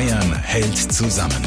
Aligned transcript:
Bayern 0.00 0.32
hält 0.32 0.78
zusammen. 0.78 1.44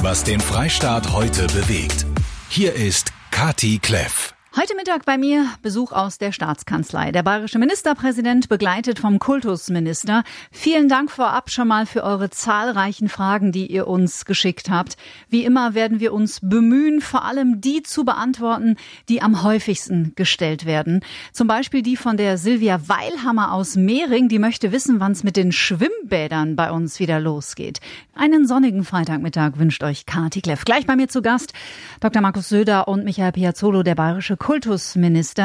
Was 0.00 0.24
den 0.24 0.40
Freistaat 0.40 1.12
heute 1.12 1.46
bewegt. 1.48 2.06
Hier 2.48 2.72
ist 2.72 3.12
Kati 3.30 3.78
Kleff. 3.78 4.32
Heute 4.60 4.76
Mittag 4.76 5.06
bei 5.06 5.16
mir 5.16 5.46
Besuch 5.62 5.90
aus 5.90 6.18
der 6.18 6.32
Staatskanzlei. 6.32 7.12
Der 7.12 7.22
bayerische 7.22 7.58
Ministerpräsident 7.58 8.50
begleitet 8.50 8.98
vom 8.98 9.18
Kultusminister. 9.18 10.22
Vielen 10.52 10.86
Dank 10.86 11.10
vorab 11.10 11.50
schon 11.50 11.66
mal 11.66 11.86
für 11.86 12.02
eure 12.04 12.28
zahlreichen 12.28 13.08
Fragen, 13.08 13.52
die 13.52 13.68
ihr 13.68 13.86
uns 13.86 14.26
geschickt 14.26 14.68
habt. 14.68 14.98
Wie 15.30 15.46
immer 15.46 15.72
werden 15.72 15.98
wir 15.98 16.12
uns 16.12 16.40
bemühen, 16.42 17.00
vor 17.00 17.24
allem 17.24 17.62
die 17.62 17.82
zu 17.82 18.04
beantworten, 18.04 18.76
die 19.08 19.22
am 19.22 19.42
häufigsten 19.42 20.12
gestellt 20.14 20.66
werden. 20.66 21.00
Zum 21.32 21.46
Beispiel 21.46 21.80
die 21.80 21.96
von 21.96 22.18
der 22.18 22.36
Silvia 22.36 22.86
Weilhammer 22.86 23.54
aus 23.54 23.76
Mehring, 23.76 24.28
die 24.28 24.38
möchte 24.38 24.72
wissen, 24.72 25.00
wann 25.00 25.12
es 25.12 25.24
mit 25.24 25.36
den 25.36 25.52
Schwimmbädern 25.52 26.54
bei 26.54 26.70
uns 26.70 27.00
wieder 27.00 27.18
losgeht. 27.18 27.80
Einen 28.14 28.46
sonnigen 28.46 28.84
Freitagmittag 28.84 29.52
wünscht 29.56 29.82
euch 29.82 30.04
Kati 30.04 30.42
Kleff. 30.42 30.66
Gleich 30.66 30.84
bei 30.84 30.96
mir 30.96 31.08
zu 31.08 31.22
Gast 31.22 31.54
Dr. 32.00 32.20
Markus 32.20 32.50
Söder 32.50 32.88
und 32.88 33.04
Michael 33.04 33.32
Piazzolo, 33.32 33.82
der 33.82 33.94
bayerische 33.94 34.36
Kultusminister. 34.36 34.49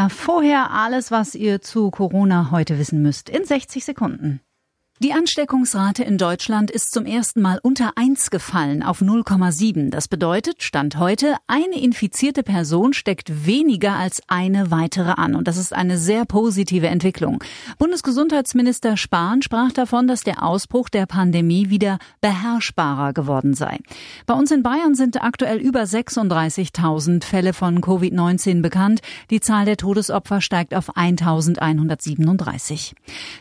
Vorher 0.09 0.71
alles, 0.71 1.11
was 1.11 1.35
ihr 1.35 1.61
zu 1.61 1.91
Corona 1.91 2.49
heute 2.49 2.79
wissen 2.79 3.03
müsst, 3.03 3.29
in 3.29 3.45
60 3.45 3.85
Sekunden. 3.85 4.41
Die 4.99 5.11
Ansteckungsrate 5.11 6.05
in 6.05 6.17
Deutschland 6.17 6.71
ist 6.71 6.93
zum 6.93 7.05
ersten 7.05 7.41
Mal 7.41 7.59
unter 7.61 7.97
1 7.97 8.29
gefallen 8.29 8.81
auf 8.81 9.01
0,7. 9.01 9.89
Das 9.89 10.07
bedeutet, 10.07 10.63
Stand 10.63 10.97
heute, 10.97 11.35
eine 11.47 11.81
infizierte 11.81 12.43
Person 12.43 12.93
steckt 12.93 13.45
weniger 13.45 13.97
als 13.97 14.21
eine 14.27 14.71
weitere 14.71 15.11
an. 15.11 15.35
Und 15.35 15.49
das 15.49 15.57
ist 15.57 15.73
eine 15.73 15.97
sehr 15.97 16.23
positive 16.23 16.87
Entwicklung. 16.87 17.43
Bundesgesundheitsminister 17.77 18.95
Spahn 18.95 19.41
sprach 19.41 19.73
davon, 19.73 20.07
dass 20.07 20.23
der 20.23 20.41
Ausbruch 20.41 20.87
der 20.87 21.07
Pandemie 21.07 21.69
wieder 21.69 21.99
beherrschbarer 22.21 23.11
geworden 23.11 23.53
sei. 23.53 23.79
Bei 24.25 24.33
uns 24.33 24.49
in 24.51 24.63
Bayern 24.63 24.95
sind 24.95 25.21
aktuell 25.21 25.57
über 25.57 25.81
36.000 25.81 27.25
Fälle 27.25 27.51
von 27.51 27.81
Covid-19 27.81 28.61
bekannt. 28.61 29.01
Die 29.29 29.41
Zahl 29.41 29.65
der 29.65 29.75
Todesopfer 29.75 30.39
steigt 30.39 30.73
auf 30.73 30.95
1.137. 30.95 32.93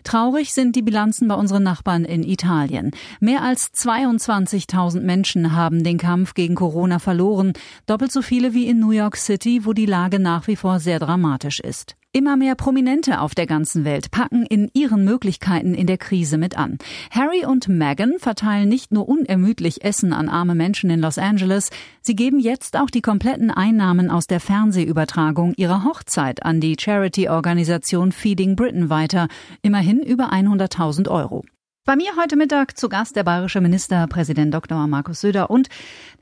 Traurig 0.03 0.53
sind 0.53 0.75
die 0.75 0.83
Bilanzen 0.83 1.29
bei 1.29 1.44
unseren 1.45 1.63
Nachbarn 1.63 2.07
in 2.07 2.23
Italien. 2.23 2.93
Mehr 3.21 3.43
als 3.43 3.71
22.000 3.75 5.01
Menschen 5.01 5.53
haben 5.53 5.85
den 5.85 5.99
Kampf 5.99 6.33
gegen 6.33 6.55
Corona 6.55 6.99
verloren, 6.99 7.53
doppelt 7.85 8.13
so 8.13 8.23
viele 8.23 8.55
wie 8.55 8.67
in 8.67 8.81
New 8.81 8.93
York 8.93 9.19
City, 9.19 9.67
wo 9.67 9.75
die 9.75 9.85
Lage 9.85 10.19
nach 10.19 10.47
wie 10.47 10.57
vor 10.57 10.81
sehr 10.81 10.99
dramatisch 10.99 11.61
ist. 11.61 11.97
Immer 12.17 12.37
mehr 12.37 12.55
Prominente 12.55 13.21
auf 13.21 13.35
der 13.35 13.49
ganzen 13.49 13.85
Welt 13.85 14.13
packen 14.13 14.47
in 14.47 14.71
ihren 14.73 15.05
Möglichkeiten 15.05 15.75
in 15.75 15.89
der 15.89 15.99
Krise 15.99 16.39
mit 16.39 16.57
an. 16.57 16.79
Harry 17.11 17.45
und 17.45 17.67
Meghan 17.67 18.21
verteilen 18.21 18.69
nicht 18.69 18.93
nur 18.93 19.09
unermüdlich 19.09 19.83
Essen 19.83 20.13
an 20.13 20.29
arme 20.29 20.55
Menschen 20.55 20.91
in 20.91 21.01
Los 21.01 21.19
Angeles, 21.19 21.71
sie 22.03 22.15
geben 22.15 22.39
jetzt 22.39 22.77
auch 22.77 22.89
die 22.89 23.03
kompletten 23.03 23.51
Einnahmen 23.51 24.13
aus 24.13 24.29
der 24.29 24.39
Fernsehübertragung 24.39 25.55
ihrer 25.57 25.83
Hochzeit 25.83 26.45
an 26.45 26.61
die 26.61 26.77
Charity-Organisation 26.79 28.13
Feeding 28.13 28.55
Britain 28.55 28.91
weiter, 28.91 29.27
immerhin 29.63 30.01
über 30.01 30.33
100.000 30.33 31.09
Euro. 31.11 31.45
Bei 31.87 31.97
mir 31.97 32.17
heute 32.17 32.37
Mittag 32.37 32.79
zu 32.79 32.89
Gast 32.89 33.15
der 33.15 33.25
bayerische 33.25 33.61
Ministerpräsident 33.61 34.55
Dr. 34.55 34.87
Markus 34.87 35.21
Söder 35.21 35.51
und 35.51 35.69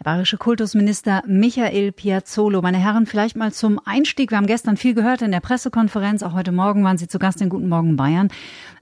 der 0.01 0.03
bayerische 0.03 0.37
Kultusminister 0.37 1.23
Michael 1.29 1.93
Piazzolo. 1.93 2.61
Meine 2.63 2.79
Herren, 2.79 3.07
vielleicht 3.07 3.37
mal 3.37 3.53
zum 3.53 3.79
Einstieg. 3.85 4.33
Wir 4.33 4.39
haben 4.39 4.49
gestern 4.49 4.77
viel 4.77 4.93
gehört 4.93 5.23
in 5.23 5.31
der 5.31 5.39
Pressekonferenz. 5.39 6.25
Auch 6.25 6.33
heute 6.33 6.51
Morgen 6.51 6.83
waren 6.83 6.99
Sie 6.99 7.07
zu 7.07 7.21
Gast 7.21 7.41
in 7.41 7.49
Guten 7.49 7.69
Morgen 7.69 7.95
Bayern. 7.95 8.33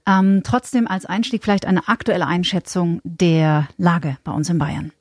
Ähm, 0.07 0.41
trotzdem 0.43 0.87
als 0.87 1.05
Einstieg 1.05 1.43
vielleicht 1.43 1.67
eine 1.67 1.87
aktuelle 1.87 2.25
Einschätzung 2.25 2.99
der 3.03 3.69
Lage 3.77 4.17
bei 4.23 4.31
uns 4.31 4.49
in 4.49 4.57
Bayern. 4.57 4.91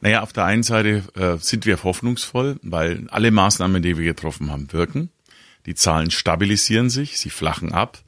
Naja, 0.00 0.22
auf 0.22 0.32
der 0.32 0.46
einen 0.46 0.62
Seite 0.62 1.04
äh, 1.14 1.36
sind 1.36 1.66
wir 1.66 1.84
hoffnungsvoll, 1.84 2.58
weil 2.62 3.06
alle 3.10 3.30
Maßnahmen, 3.30 3.82
die 3.82 3.98
wir 3.98 4.06
getroffen 4.06 4.50
haben, 4.50 4.72
wirken. 4.72 5.10
Die 5.66 5.74
Zahlen 5.74 6.10
stabilisieren 6.10 6.88
sich, 6.88 7.18
sie 7.18 7.28
flachen 7.28 7.70
ab. 7.70 7.98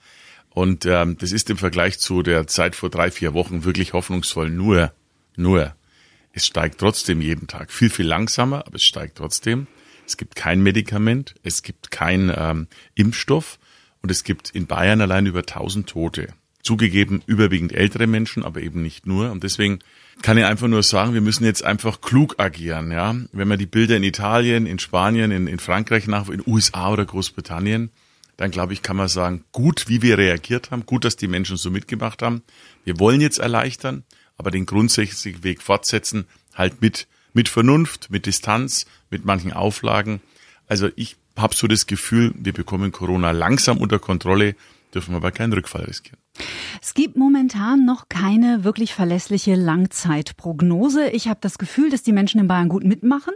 Und 0.54 0.84
ähm, 0.84 1.16
das 1.18 1.32
ist 1.32 1.48
im 1.50 1.56
Vergleich 1.56 1.98
zu 1.98 2.22
der 2.22 2.46
Zeit 2.46 2.76
vor 2.76 2.90
drei, 2.90 3.10
vier 3.10 3.32
Wochen 3.32 3.64
wirklich 3.64 3.92
hoffnungsvoll. 3.92 4.50
Nur, 4.50 4.92
nur, 5.36 5.74
es 6.32 6.46
steigt 6.46 6.78
trotzdem 6.78 7.20
jeden 7.20 7.46
Tag. 7.46 7.70
Viel, 7.70 7.90
viel 7.90 8.06
langsamer, 8.06 8.66
aber 8.66 8.76
es 8.76 8.84
steigt 8.84 9.18
trotzdem. 9.18 9.66
Es 10.06 10.16
gibt 10.16 10.34
kein 10.34 10.62
Medikament, 10.62 11.34
es 11.42 11.62
gibt 11.62 11.90
kein 11.90 12.32
ähm, 12.36 12.66
Impfstoff 12.94 13.58
und 14.02 14.10
es 14.10 14.24
gibt 14.24 14.50
in 14.50 14.66
Bayern 14.66 15.00
allein 15.00 15.26
über 15.26 15.40
1000 15.40 15.88
Tote. 15.88 16.28
Zugegeben 16.62 17.22
überwiegend 17.26 17.72
ältere 17.72 18.06
Menschen, 18.06 18.44
aber 18.44 18.60
eben 18.60 18.82
nicht 18.82 19.06
nur. 19.06 19.30
Und 19.32 19.42
deswegen 19.42 19.80
kann 20.22 20.38
ich 20.38 20.44
einfach 20.44 20.68
nur 20.68 20.82
sagen, 20.82 21.14
wir 21.14 21.20
müssen 21.20 21.44
jetzt 21.44 21.64
einfach 21.64 22.00
klug 22.00 22.36
agieren. 22.38 22.92
Ja, 22.92 23.16
wenn 23.32 23.48
man 23.48 23.58
die 23.58 23.66
Bilder 23.66 23.96
in 23.96 24.04
Italien, 24.04 24.66
in 24.66 24.78
Spanien, 24.78 25.30
in, 25.30 25.46
in 25.46 25.58
Frankreich 25.58 26.06
nach, 26.06 26.28
in 26.28 26.42
USA 26.46 26.92
oder 26.92 27.04
Großbritannien, 27.04 27.90
dann 28.42 28.50
glaube 28.50 28.72
ich, 28.72 28.82
kann 28.82 28.96
man 28.96 29.06
sagen, 29.06 29.44
gut, 29.52 29.84
wie 29.86 30.02
wir 30.02 30.18
reagiert 30.18 30.72
haben, 30.72 30.84
gut, 30.84 31.04
dass 31.04 31.14
die 31.14 31.28
Menschen 31.28 31.56
so 31.56 31.70
mitgemacht 31.70 32.22
haben. 32.22 32.42
Wir 32.82 32.98
wollen 32.98 33.20
jetzt 33.20 33.38
erleichtern, 33.38 34.02
aber 34.36 34.50
den 34.50 34.66
grundsätzlichen 34.66 35.44
Weg 35.44 35.62
fortsetzen, 35.62 36.26
halt 36.52 36.82
mit, 36.82 37.06
mit 37.34 37.48
Vernunft, 37.48 38.10
mit 38.10 38.26
Distanz, 38.26 38.86
mit 39.10 39.24
manchen 39.24 39.52
Auflagen. 39.52 40.20
Also 40.66 40.88
ich 40.96 41.14
habe 41.36 41.54
so 41.54 41.68
das 41.68 41.86
Gefühl, 41.86 42.34
wir 42.36 42.52
bekommen 42.52 42.90
Corona 42.90 43.30
langsam 43.30 43.78
unter 43.78 44.00
Kontrolle, 44.00 44.56
dürfen 44.92 45.14
aber 45.14 45.30
keinen 45.30 45.52
Rückfall 45.52 45.84
riskieren. 45.84 46.18
Es 46.82 46.94
gibt 46.94 47.16
momentan 47.16 47.84
noch 47.84 48.08
keine 48.08 48.64
wirklich 48.64 48.92
verlässliche 48.92 49.54
Langzeitprognose. 49.54 51.10
Ich 51.10 51.28
habe 51.28 51.38
das 51.40 51.58
Gefühl, 51.58 51.90
dass 51.90 52.02
die 52.02 52.12
Menschen 52.12 52.40
in 52.40 52.48
Bayern 52.48 52.68
gut 52.68 52.82
mitmachen. 52.82 53.34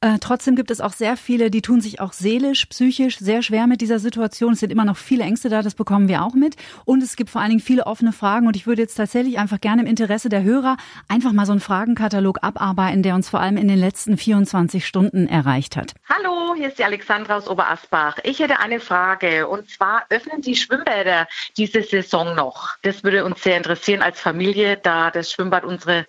Äh, 0.00 0.18
trotzdem 0.20 0.54
gibt 0.54 0.70
es 0.70 0.80
auch 0.80 0.92
sehr 0.92 1.16
viele, 1.16 1.50
die 1.50 1.60
tun 1.60 1.80
sich 1.80 2.00
auch 2.00 2.12
seelisch, 2.12 2.66
psychisch 2.66 3.18
sehr 3.18 3.42
schwer 3.42 3.66
mit 3.66 3.80
dieser 3.80 3.98
Situation. 3.98 4.52
Es 4.52 4.60
sind 4.60 4.70
immer 4.70 4.84
noch 4.84 4.96
viele 4.96 5.24
Ängste 5.24 5.48
da, 5.48 5.60
das 5.60 5.74
bekommen 5.74 6.06
wir 6.06 6.22
auch 6.22 6.34
mit. 6.34 6.54
Und 6.84 7.02
es 7.02 7.16
gibt 7.16 7.30
vor 7.30 7.40
allen 7.40 7.50
Dingen 7.50 7.60
viele 7.60 7.86
offene 7.86 8.12
Fragen. 8.12 8.46
Und 8.46 8.54
ich 8.54 8.68
würde 8.68 8.82
jetzt 8.82 8.94
tatsächlich 8.94 9.38
einfach 9.40 9.60
gerne 9.60 9.82
im 9.82 9.88
Interesse 9.88 10.28
der 10.28 10.44
Hörer 10.44 10.76
einfach 11.08 11.32
mal 11.32 11.46
so 11.46 11.52
einen 11.52 11.60
Fragenkatalog 11.60 12.38
abarbeiten, 12.42 13.02
der 13.02 13.16
uns 13.16 13.28
vor 13.28 13.40
allem 13.40 13.56
in 13.56 13.66
den 13.66 13.78
letzten 13.78 14.16
24 14.16 14.86
Stunden 14.86 15.26
erreicht 15.26 15.76
hat. 15.76 15.94
Hallo, 16.08 16.54
hier 16.54 16.68
ist 16.68 16.78
die 16.78 16.84
Alexandra 16.84 17.36
aus 17.36 17.48
Oberasbach. 17.48 18.18
Ich 18.22 18.38
hätte 18.38 18.60
eine 18.60 18.78
Frage. 18.78 19.48
Und 19.48 19.68
zwar 19.68 20.04
öffnen 20.10 20.42
die 20.42 20.54
Schwimmbäder 20.54 21.26
diese 21.56 21.82
Saison 21.82 22.36
noch? 22.36 22.76
Das 22.82 23.02
würde 23.02 23.24
uns 23.24 23.42
sehr 23.42 23.56
interessieren 23.56 24.02
als 24.02 24.20
Familie, 24.20 24.76
da 24.76 25.10
das 25.10 25.32
Schwimmbad 25.32 25.64
unsere 25.64 26.06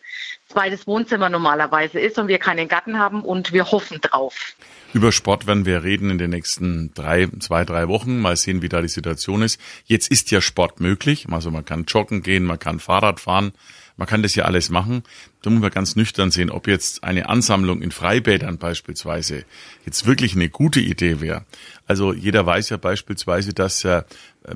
zweites 0.49 0.87
Wohnzimmer 0.87 1.29
normalerweise 1.29 1.99
ist 1.99 2.17
und 2.17 2.27
wir 2.27 2.39
keinen 2.39 2.67
Garten 2.67 2.97
haben 2.97 3.21
und 3.21 3.53
wir 3.53 3.71
hoffen 3.71 4.01
drauf. 4.01 4.55
Über 4.93 5.11
Sport 5.11 5.45
werden 5.45 5.65
wir 5.65 5.83
reden 5.83 6.09
in 6.09 6.17
den 6.17 6.31
nächsten 6.31 6.91
drei, 6.95 7.27
zwei, 7.39 7.63
drei 7.63 7.87
Wochen. 7.87 8.19
Mal 8.19 8.35
sehen, 8.35 8.61
wie 8.61 8.69
da 8.69 8.81
die 8.81 8.87
Situation 8.87 9.43
ist. 9.43 9.61
Jetzt 9.85 10.09
ist 10.09 10.31
ja 10.31 10.41
Sport 10.41 10.79
möglich. 10.79 11.27
Also 11.29 11.51
man 11.51 11.63
kann 11.63 11.85
joggen 11.85 12.23
gehen, 12.23 12.43
man 12.43 12.59
kann 12.59 12.79
Fahrrad 12.79 13.19
fahren. 13.19 13.51
Man 13.99 14.07
kann 14.07 14.23
das 14.23 14.33
ja 14.33 14.45
alles 14.45 14.69
machen. 14.69 15.03
Da 15.41 15.49
muss 15.49 15.59
man 15.59 15.71
ganz 15.71 15.97
nüchtern 15.97 16.31
sehen, 16.31 16.51
ob 16.51 16.69
jetzt 16.69 17.03
eine 17.03 17.27
Ansammlung 17.27 17.81
in 17.81 17.91
Freibädern 17.91 18.57
beispielsweise 18.57 19.43
jetzt 19.85 20.05
wirklich 20.05 20.35
eine 20.35 20.47
gute 20.47 20.79
Idee 20.79 21.19
wäre. 21.19 21.43
Also 21.85 22.13
jeder 22.13 22.45
weiß 22.45 22.69
ja 22.69 22.77
beispielsweise, 22.77 23.53
dass 23.53 23.83
äh, 23.83 24.03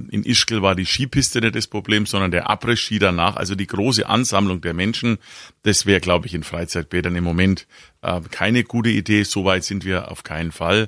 in 0.10 0.24
Ischgl 0.24 0.62
war 0.62 0.76
die 0.76 0.86
Skipiste 0.86 1.42
nicht 1.42 1.56
das 1.56 1.68
Problem, 1.68 2.06
sondern 2.06 2.32
der 2.32 2.50
Abriss-Ski 2.50 3.00
danach. 3.00 3.36
Also 3.36 3.56
die 3.56 3.68
große 3.68 4.08
Ansammlung 4.08 4.62
der 4.62 4.74
Menschen, 4.74 5.18
das 5.64 5.86
wäre, 5.86 6.00
glaube 6.00 6.28
ich, 6.28 6.34
in 6.34 6.44
Freizeitbädern 6.44 7.14
im 7.14 7.26
Moment 7.26 7.68
äh, 8.02 8.22
keine 8.32 8.64
gute 8.64 8.92
Idee. 8.92 9.24
So 9.24 9.44
weit 9.44 9.66
sind 9.66 9.84
wir 9.84 10.10
auf 10.10 10.24
keinen 10.24 10.54
Fall. 10.54 10.88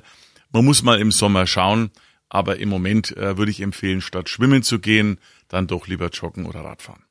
Man 0.50 0.64
muss 0.64 0.82
mal 0.82 0.98
im 0.98 1.12
Sommer 1.12 1.46
schauen, 1.46 1.90
aber 2.30 2.56
im 2.56 2.70
Moment 2.70 3.14
äh, 3.18 3.36
würde 3.36 3.50
ich 3.50 3.60
empfehlen, 3.60 4.00
statt 4.00 4.30
schwimmen 4.30 4.62
zu 4.62 4.78
gehen, 4.78 5.18
dann 5.48 5.66
doch 5.66 5.88
lieber 5.88 6.08
joggen 6.08 6.46
oder 6.46 6.60
Radfahren. 6.60 7.05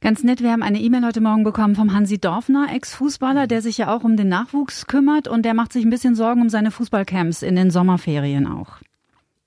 Ganz 0.00 0.22
nett, 0.24 0.42
wir 0.42 0.52
haben 0.52 0.62
eine 0.62 0.80
E-Mail 0.80 1.04
heute 1.04 1.20
Morgen 1.20 1.44
bekommen 1.44 1.74
vom 1.74 1.92
Hansi 1.92 2.18
Dorfner, 2.18 2.68
Ex-Fußballer, 2.72 3.46
der 3.46 3.60
sich 3.60 3.76
ja 3.78 3.94
auch 3.94 4.04
um 4.04 4.16
den 4.16 4.28
Nachwuchs 4.28 4.86
kümmert 4.86 5.28
und 5.28 5.42
der 5.42 5.54
macht 5.54 5.72
sich 5.72 5.84
ein 5.84 5.90
bisschen 5.90 6.14
Sorgen 6.14 6.40
um 6.40 6.48
seine 6.48 6.70
Fußballcamps 6.70 7.42
in 7.42 7.56
den 7.56 7.70
Sommerferien 7.70 8.46
auch. 8.46 8.78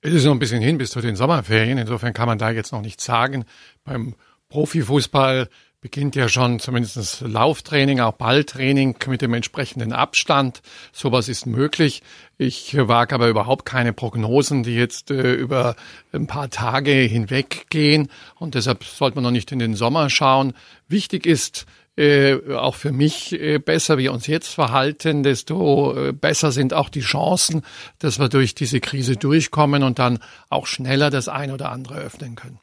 Es 0.00 0.12
ist 0.12 0.24
noch 0.24 0.32
ein 0.32 0.38
bisschen 0.38 0.62
hin 0.62 0.78
bis 0.78 0.90
zu 0.90 1.00
den 1.00 1.16
Sommerferien, 1.16 1.78
insofern 1.78 2.12
kann 2.12 2.28
man 2.28 2.38
da 2.38 2.50
jetzt 2.50 2.72
noch 2.72 2.82
nichts 2.82 3.04
sagen. 3.04 3.44
Beim 3.84 4.14
Profifußball 4.50 5.48
beginnt 5.84 6.16
ja 6.16 6.30
schon 6.30 6.60
zumindest 6.60 7.20
Lauftraining, 7.20 8.00
auch 8.00 8.14
Balltraining 8.14 8.96
mit 9.06 9.20
dem 9.20 9.34
entsprechenden 9.34 9.92
Abstand. 9.92 10.62
Sowas 10.92 11.28
ist 11.28 11.44
möglich. 11.44 12.02
Ich 12.38 12.74
wage 12.74 13.14
aber 13.14 13.28
überhaupt 13.28 13.66
keine 13.66 13.92
Prognosen, 13.92 14.62
die 14.62 14.76
jetzt 14.76 15.10
äh, 15.10 15.34
über 15.34 15.76
ein 16.10 16.26
paar 16.26 16.48
Tage 16.48 16.90
hinweg 16.90 17.66
gehen. 17.68 18.08
Und 18.36 18.54
deshalb 18.54 18.82
sollte 18.82 19.16
man 19.16 19.24
noch 19.24 19.30
nicht 19.30 19.52
in 19.52 19.58
den 19.58 19.74
Sommer 19.74 20.08
schauen. 20.08 20.54
Wichtig 20.88 21.26
ist, 21.26 21.66
äh, 21.98 22.38
auch 22.54 22.76
für 22.76 22.90
mich, 22.90 23.38
äh, 23.38 23.58
besser 23.58 23.98
wir 23.98 24.14
uns 24.14 24.26
jetzt 24.26 24.54
verhalten, 24.54 25.22
desto 25.22 25.94
äh, 25.94 26.12
besser 26.14 26.50
sind 26.50 26.72
auch 26.72 26.88
die 26.88 27.02
Chancen, 27.02 27.60
dass 27.98 28.18
wir 28.18 28.30
durch 28.30 28.54
diese 28.54 28.80
Krise 28.80 29.18
durchkommen 29.18 29.82
und 29.82 29.98
dann 29.98 30.18
auch 30.48 30.66
schneller 30.66 31.10
das 31.10 31.28
ein 31.28 31.50
oder 31.50 31.70
andere 31.70 31.96
öffnen 31.96 32.36
können. 32.36 32.58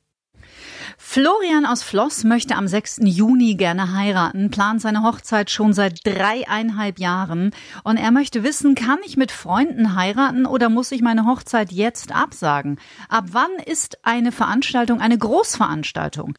Florian 0.98 1.66
aus 1.66 1.84
Floss 1.84 2.24
möchte 2.24 2.56
am 2.56 2.68
6. 2.68 3.02
Juni 3.04 3.56
gerne 3.56 3.94
heiraten, 3.94 4.50
plant 4.50 4.82
seine 4.82 5.04
Hochzeit 5.04 5.50
schon 5.50 5.74
seit 5.74 6.06
dreieinhalb 6.06 7.00
Jahren. 7.00 7.52
Und 7.84 7.98
er 7.98 8.12
möchte 8.12 8.44
wissen, 8.44 8.76
kann 8.76 9.00
ich 9.06 9.18
mit 9.18 9.32
Freunden 9.32 9.96
heiraten 9.96 10.46
oder 10.46 10.70
muss 10.70 10.92
ich 10.92 11.02
meine 11.02 11.26
Hochzeit 11.26 11.72
jetzt 11.72 12.14
absagen? 12.14 12.80
Ab 13.10 13.26
wann 13.32 13.52
ist 13.66 14.00
eine 14.04 14.32
Veranstaltung 14.32 15.02
eine 15.02 15.18
Großveranstaltung? 15.18 16.36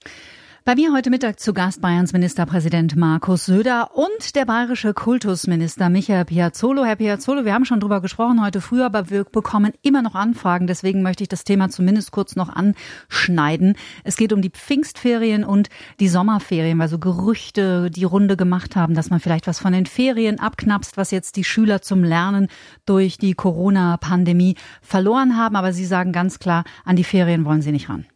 Bei 0.64 0.76
mir 0.76 0.92
heute 0.92 1.10
Mittag 1.10 1.40
zu 1.40 1.54
Gast 1.54 1.80
Bayerns 1.80 2.12
Ministerpräsident 2.12 2.94
Markus 2.94 3.46
Söder 3.46 3.96
und 3.96 4.36
der 4.36 4.44
bayerische 4.44 4.94
Kultusminister 4.94 5.88
Michael 5.88 6.24
Piazzolo. 6.24 6.84
Herr 6.84 6.94
Piazzolo, 6.94 7.44
wir 7.44 7.52
haben 7.52 7.64
schon 7.64 7.80
drüber 7.80 8.00
gesprochen 8.00 8.40
heute 8.40 8.60
früh, 8.60 8.80
aber 8.80 9.10
wir 9.10 9.24
bekommen 9.24 9.72
immer 9.82 10.02
noch 10.02 10.14
Anfragen. 10.14 10.68
Deswegen 10.68 11.02
möchte 11.02 11.24
ich 11.24 11.28
das 11.28 11.42
Thema 11.42 11.68
zumindest 11.68 12.12
kurz 12.12 12.36
noch 12.36 12.48
anschneiden. 12.48 13.74
Es 14.04 14.16
geht 14.16 14.32
um 14.32 14.40
die 14.40 14.50
Pfingstferien 14.50 15.42
und 15.42 15.68
die 15.98 16.06
Sommerferien, 16.06 16.78
weil 16.78 16.88
so 16.88 17.00
Gerüchte 17.00 17.90
die 17.90 18.04
Runde 18.04 18.36
gemacht 18.36 18.76
haben, 18.76 18.94
dass 18.94 19.10
man 19.10 19.18
vielleicht 19.18 19.48
was 19.48 19.58
von 19.58 19.72
den 19.72 19.86
Ferien 19.86 20.38
abknapst, 20.38 20.96
was 20.96 21.10
jetzt 21.10 21.34
die 21.34 21.44
Schüler 21.44 21.82
zum 21.82 22.04
Lernen 22.04 22.46
durch 22.86 23.18
die 23.18 23.34
Corona-Pandemie 23.34 24.54
verloren 24.80 25.36
haben. 25.36 25.56
Aber 25.56 25.72
Sie 25.72 25.86
sagen 25.86 26.12
ganz 26.12 26.38
klar, 26.38 26.62
an 26.84 26.94
die 26.94 27.02
Ferien 27.02 27.44
wollen 27.44 27.62
Sie 27.62 27.72
nicht 27.72 27.88
ran. 27.88 28.06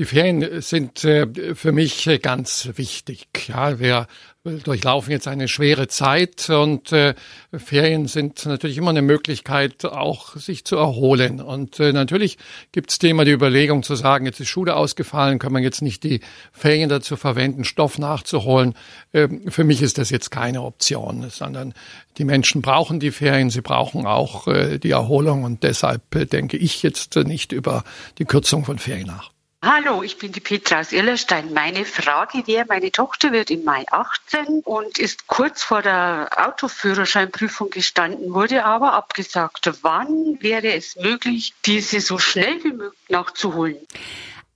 Die 0.00 0.06
Ferien 0.06 0.62
sind 0.62 1.04
äh, 1.04 1.54
für 1.54 1.72
mich 1.72 2.06
äh, 2.06 2.18
ganz 2.18 2.70
wichtig. 2.76 3.28
Ja, 3.48 3.78
wir 3.80 4.06
durchlaufen 4.42 5.12
jetzt 5.12 5.28
eine 5.28 5.46
schwere 5.46 5.88
Zeit 5.88 6.48
und 6.48 6.90
äh, 6.90 7.12
Ferien 7.52 8.08
sind 8.08 8.46
natürlich 8.46 8.78
immer 8.78 8.88
eine 8.88 9.02
Möglichkeit, 9.02 9.84
auch 9.84 10.36
sich 10.36 10.64
zu 10.64 10.76
erholen. 10.76 11.42
Und 11.42 11.80
natürlich 11.80 12.38
gibt 12.72 12.90
es 12.90 12.98
immer 13.02 13.26
die 13.26 13.32
Überlegung 13.32 13.82
zu 13.82 13.94
sagen, 13.94 14.24
jetzt 14.24 14.40
ist 14.40 14.48
Schule 14.48 14.74
ausgefallen, 14.74 15.38
kann 15.38 15.52
man 15.52 15.62
jetzt 15.62 15.82
nicht 15.82 16.02
die 16.02 16.20
Ferien 16.50 16.88
dazu 16.88 17.16
verwenden, 17.16 17.64
Stoff 17.64 17.98
nachzuholen. 17.98 18.72
Äh, 19.12 19.28
für 19.48 19.64
mich 19.64 19.82
ist 19.82 19.98
das 19.98 20.08
jetzt 20.08 20.30
keine 20.30 20.62
Option, 20.62 21.28
sondern 21.28 21.74
die 22.16 22.24
Menschen 22.24 22.62
brauchen 22.62 23.00
die 23.00 23.10
Ferien, 23.10 23.50
sie 23.50 23.60
brauchen 23.60 24.06
auch 24.06 24.46
die 24.46 24.90
Erholung 24.90 25.44
und 25.44 25.62
deshalb 25.62 26.30
denke 26.30 26.56
ich 26.56 26.82
jetzt 26.82 27.16
nicht 27.16 27.52
über 27.52 27.84
die 28.16 28.24
Kürzung 28.24 28.64
von 28.64 28.78
Ferien 28.78 29.08
nach. 29.08 29.30
Hallo, 29.62 30.02
ich 30.02 30.16
bin 30.16 30.32
die 30.32 30.40
Petra 30.40 30.80
aus 30.80 30.90
Irlerstein. 30.90 31.52
Meine 31.52 31.84
Frage 31.84 32.46
wäre, 32.46 32.64
meine 32.66 32.90
Tochter 32.90 33.30
wird 33.30 33.50
im 33.50 33.62
Mai 33.62 33.84
18 33.90 34.60
und 34.60 34.98
ist 34.98 35.26
kurz 35.26 35.62
vor 35.62 35.82
der 35.82 36.30
Autoführerscheinprüfung 36.34 37.68
gestanden, 37.68 38.32
wurde 38.32 38.64
aber 38.64 38.94
abgesagt. 38.94 39.70
Wann 39.82 40.38
wäre 40.40 40.72
es 40.72 40.96
möglich, 40.96 41.52
diese 41.66 42.00
so 42.00 42.18
schnell 42.18 42.64
wie 42.64 42.72
möglich 42.72 43.10
nachzuholen? 43.10 43.76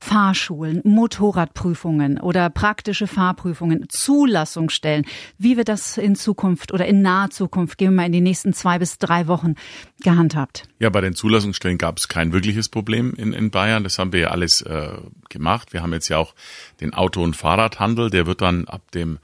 Fahrschulen, 0.05 0.83
Motorradprüfungen 0.85 2.21
oder 2.21 2.51
praktische 2.51 3.07
Fahrprüfungen, 3.07 3.87
Zulassungsstellen. 3.89 5.07
Wie 5.39 5.57
wird 5.57 5.69
das 5.69 5.97
in 5.97 6.15
Zukunft 6.15 6.73
oder 6.73 6.85
in 6.85 7.01
naher 7.01 7.31
Zukunft, 7.31 7.79
gehen 7.79 7.93
wir 7.93 7.97
mal 8.03 8.07
in 8.07 8.13
die 8.13 8.21
nächsten 8.21 8.53
zwei 8.53 8.79
bis 8.79 8.99
drei 8.99 9.29
Wochen, 9.29 9.55
gehandhabt? 10.03 10.65
Ja, 10.79 10.91
bei 10.91 11.01
den 11.01 11.15
Zulassungsstellen 11.15 11.79
gab 11.79 11.97
es 11.97 12.07
kein 12.09 12.35
wirkliches 12.35 12.69
Problem 12.69 13.15
in, 13.17 13.33
in 13.33 13.51
Bayern. 13.51 13.83
Das 13.83 13.99
haben 13.99 14.13
wir 14.13 14.21
ja 14.21 14.29
alles 14.29 14.61
äh, 14.61 14.91
gemacht. 15.31 15.73
Wir 15.73 15.83
haben 15.83 15.95
jetzt 15.95 16.11
ja 16.11 16.19
auch 16.19 16.35
den 16.83 16.93
Auto- 16.93 17.23
und 17.23 17.35
Fahrradhandel. 17.35 18.11
Der 18.11 18.27
wird 18.27 18.43
dann 18.43 18.67
ab 18.67 18.91
dem 18.93 19.19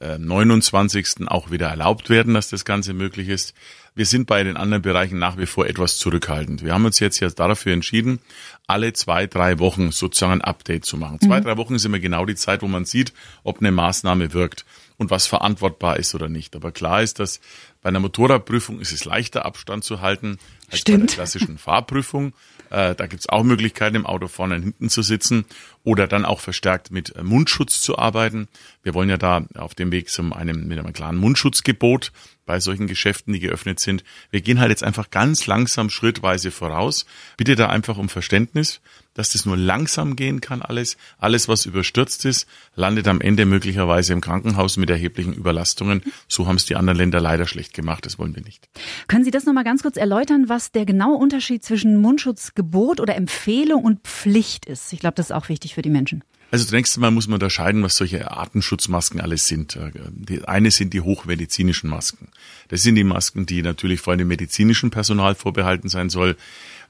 29. 0.00 1.28
auch 1.28 1.50
wieder 1.50 1.68
erlaubt 1.68 2.10
werden, 2.10 2.34
dass 2.34 2.48
das 2.48 2.64
Ganze 2.64 2.92
möglich 2.92 3.28
ist. 3.28 3.54
Wir 3.94 4.04
sind 4.04 4.26
bei 4.26 4.44
den 4.44 4.58
anderen 4.58 4.82
Bereichen 4.82 5.18
nach 5.18 5.38
wie 5.38 5.46
vor 5.46 5.66
etwas 5.66 5.96
zurückhaltend. 5.96 6.62
Wir 6.62 6.74
haben 6.74 6.84
uns 6.84 7.00
jetzt 7.00 7.18
ja 7.20 7.30
dafür 7.30 7.72
entschieden, 7.72 8.20
alle 8.66 8.92
zwei, 8.92 9.26
drei 9.26 9.58
Wochen 9.58 9.90
sozusagen 9.90 10.32
ein 10.32 10.40
Update 10.42 10.84
zu 10.84 10.98
machen. 10.98 11.18
Mhm. 11.22 11.26
Zwei, 11.26 11.40
drei 11.40 11.56
Wochen 11.56 11.76
ist 11.76 11.86
immer 11.86 11.98
genau 11.98 12.26
die 12.26 12.34
Zeit, 12.34 12.60
wo 12.60 12.68
man 12.68 12.84
sieht, 12.84 13.14
ob 13.42 13.60
eine 13.60 13.72
Maßnahme 13.72 14.34
wirkt 14.34 14.66
und 14.98 15.10
was 15.10 15.26
verantwortbar 15.26 15.96
ist 15.98 16.14
oder 16.14 16.28
nicht. 16.28 16.54
Aber 16.56 16.72
klar 16.72 17.02
ist, 17.02 17.18
dass 17.20 17.40
bei 17.82 17.88
einer 17.88 18.00
Motorradprüfung 18.00 18.80
ist 18.80 18.92
es 18.92 19.06
leichter, 19.06 19.46
Abstand 19.46 19.84
zu 19.84 20.02
halten 20.02 20.38
als 20.70 20.80
Stimmt. 20.80 20.98
bei 20.98 21.06
der 21.06 21.14
klassischen 21.14 21.56
Fahrprüfung. 21.56 22.34
Äh, 22.70 22.94
da 22.94 23.06
gibt's 23.06 23.28
auch 23.28 23.44
Möglichkeiten, 23.44 23.96
im 23.96 24.06
Auto 24.06 24.28
vorne 24.28 24.56
und 24.56 24.62
hinten 24.62 24.90
zu 24.90 25.02
sitzen 25.02 25.44
oder 25.86 26.08
dann 26.08 26.24
auch 26.24 26.40
verstärkt 26.40 26.90
mit 26.90 27.14
äh, 27.14 27.22
Mundschutz 27.22 27.80
zu 27.80 27.96
arbeiten. 27.96 28.48
Wir 28.82 28.92
wollen 28.92 29.08
ja 29.08 29.16
da 29.16 29.46
auf 29.54 29.76
dem 29.76 29.92
Weg 29.92 30.10
zum 30.10 30.32
einem, 30.32 30.66
mit 30.66 30.78
einem 30.78 30.92
klaren 30.92 31.16
Mundschutzgebot 31.16 32.10
bei 32.44 32.60
solchen 32.60 32.86
Geschäften, 32.86 33.32
die 33.32 33.40
geöffnet 33.40 33.80
sind. 33.80 34.04
Wir 34.30 34.40
gehen 34.40 34.60
halt 34.60 34.70
jetzt 34.70 34.84
einfach 34.84 35.10
ganz 35.10 35.46
langsam 35.46 35.90
schrittweise 35.90 36.50
voraus. 36.50 37.06
Bitte 37.36 37.56
da 37.56 37.68
einfach 37.68 37.98
um 37.98 38.08
Verständnis, 38.08 38.80
dass 39.14 39.30
das 39.30 39.46
nur 39.46 39.56
langsam 39.56 40.14
gehen 40.14 40.40
kann 40.40 40.62
alles. 40.62 40.96
Alles, 41.18 41.48
was 41.48 41.66
überstürzt 41.66 42.24
ist, 42.24 42.46
landet 42.74 43.08
am 43.08 43.20
Ende 43.20 43.46
möglicherweise 43.46 44.12
im 44.12 44.20
Krankenhaus 44.20 44.76
mit 44.76 44.90
erheblichen 44.90 45.32
Überlastungen. 45.32 46.02
So 46.28 46.46
haben 46.46 46.56
es 46.56 46.66
die 46.66 46.76
anderen 46.76 46.98
Länder 46.98 47.20
leider 47.20 47.46
schlecht 47.46 47.74
gemacht. 47.74 48.06
Das 48.06 48.18
wollen 48.18 48.36
wir 48.36 48.42
nicht. 48.42 48.68
Können 49.08 49.24
Sie 49.24 49.30
das 49.30 49.44
nochmal 49.44 49.64
ganz 49.64 49.82
kurz 49.82 49.96
erläutern, 49.96 50.48
was 50.48 50.70
der 50.70 50.84
genaue 50.84 51.16
Unterschied 51.16 51.64
zwischen 51.64 51.96
Mundschutzgebot 51.96 53.00
oder 53.00 53.16
Empfehlung 53.16 53.82
und 53.82 54.00
Pflicht 54.02 54.66
ist? 54.66 54.92
Ich 54.92 55.00
glaube, 55.00 55.14
das 55.14 55.26
ist 55.26 55.32
auch 55.32 55.48
wichtig 55.48 55.75
für 55.76 55.82
die 55.82 55.90
Menschen. 55.90 56.24
Also 56.50 56.64
zunächst 56.64 56.96
einmal 56.96 57.10
muss 57.10 57.26
man 57.26 57.34
unterscheiden, 57.34 57.82
was 57.82 57.96
solche 57.96 58.30
Artenschutzmasken 58.30 59.20
alles 59.20 59.46
sind. 59.46 59.78
Die 60.10 60.42
eine 60.44 60.70
sind 60.70 60.94
die 60.94 61.02
hochmedizinischen 61.02 61.90
Masken. 61.90 62.28
Das 62.68 62.82
sind 62.82 62.94
die 62.94 63.04
Masken, 63.04 63.44
die 63.44 63.60
natürlich 63.60 64.00
vor 64.00 64.14
allem 64.14 64.26
medizinischen 64.26 64.90
Personal 64.90 65.34
vorbehalten 65.34 65.90
sein 65.90 66.08
soll. 66.08 66.36